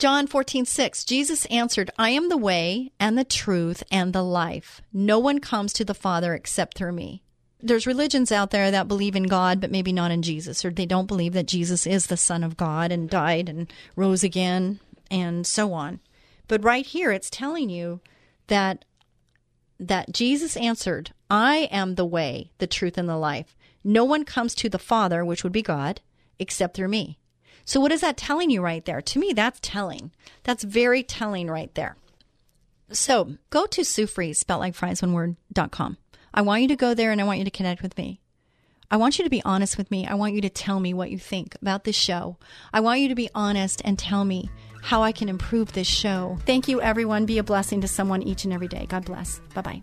[0.00, 4.80] John 14, 6, Jesus answered, I am the way and the truth and the life.
[4.94, 7.22] No one comes to the Father except through me.
[7.60, 10.86] There's religions out there that believe in God, but maybe not in Jesus, or they
[10.86, 14.80] don't believe that Jesus is the Son of God and died and rose again
[15.10, 16.00] and so on.
[16.48, 18.00] But right here, it's telling you
[18.46, 18.86] that
[19.78, 23.54] that Jesus answered, I am the way, the truth, and the life.
[23.84, 26.00] No one comes to the Father, which would be God,
[26.38, 27.18] except through me.
[27.70, 29.00] So, what is that telling you right there?
[29.00, 30.10] To me, that's telling.
[30.42, 31.94] That's very telling right there.
[32.90, 35.96] So, go to Sue Fries, spelled like fries, one dot com.
[36.34, 38.18] I want you to go there and I want you to connect with me.
[38.90, 40.04] I want you to be honest with me.
[40.04, 42.38] I want you to tell me what you think about this show.
[42.72, 44.50] I want you to be honest and tell me
[44.82, 46.38] how I can improve this show.
[46.46, 47.24] Thank you, everyone.
[47.24, 48.86] Be a blessing to someone each and every day.
[48.88, 49.40] God bless.
[49.54, 49.82] Bye bye.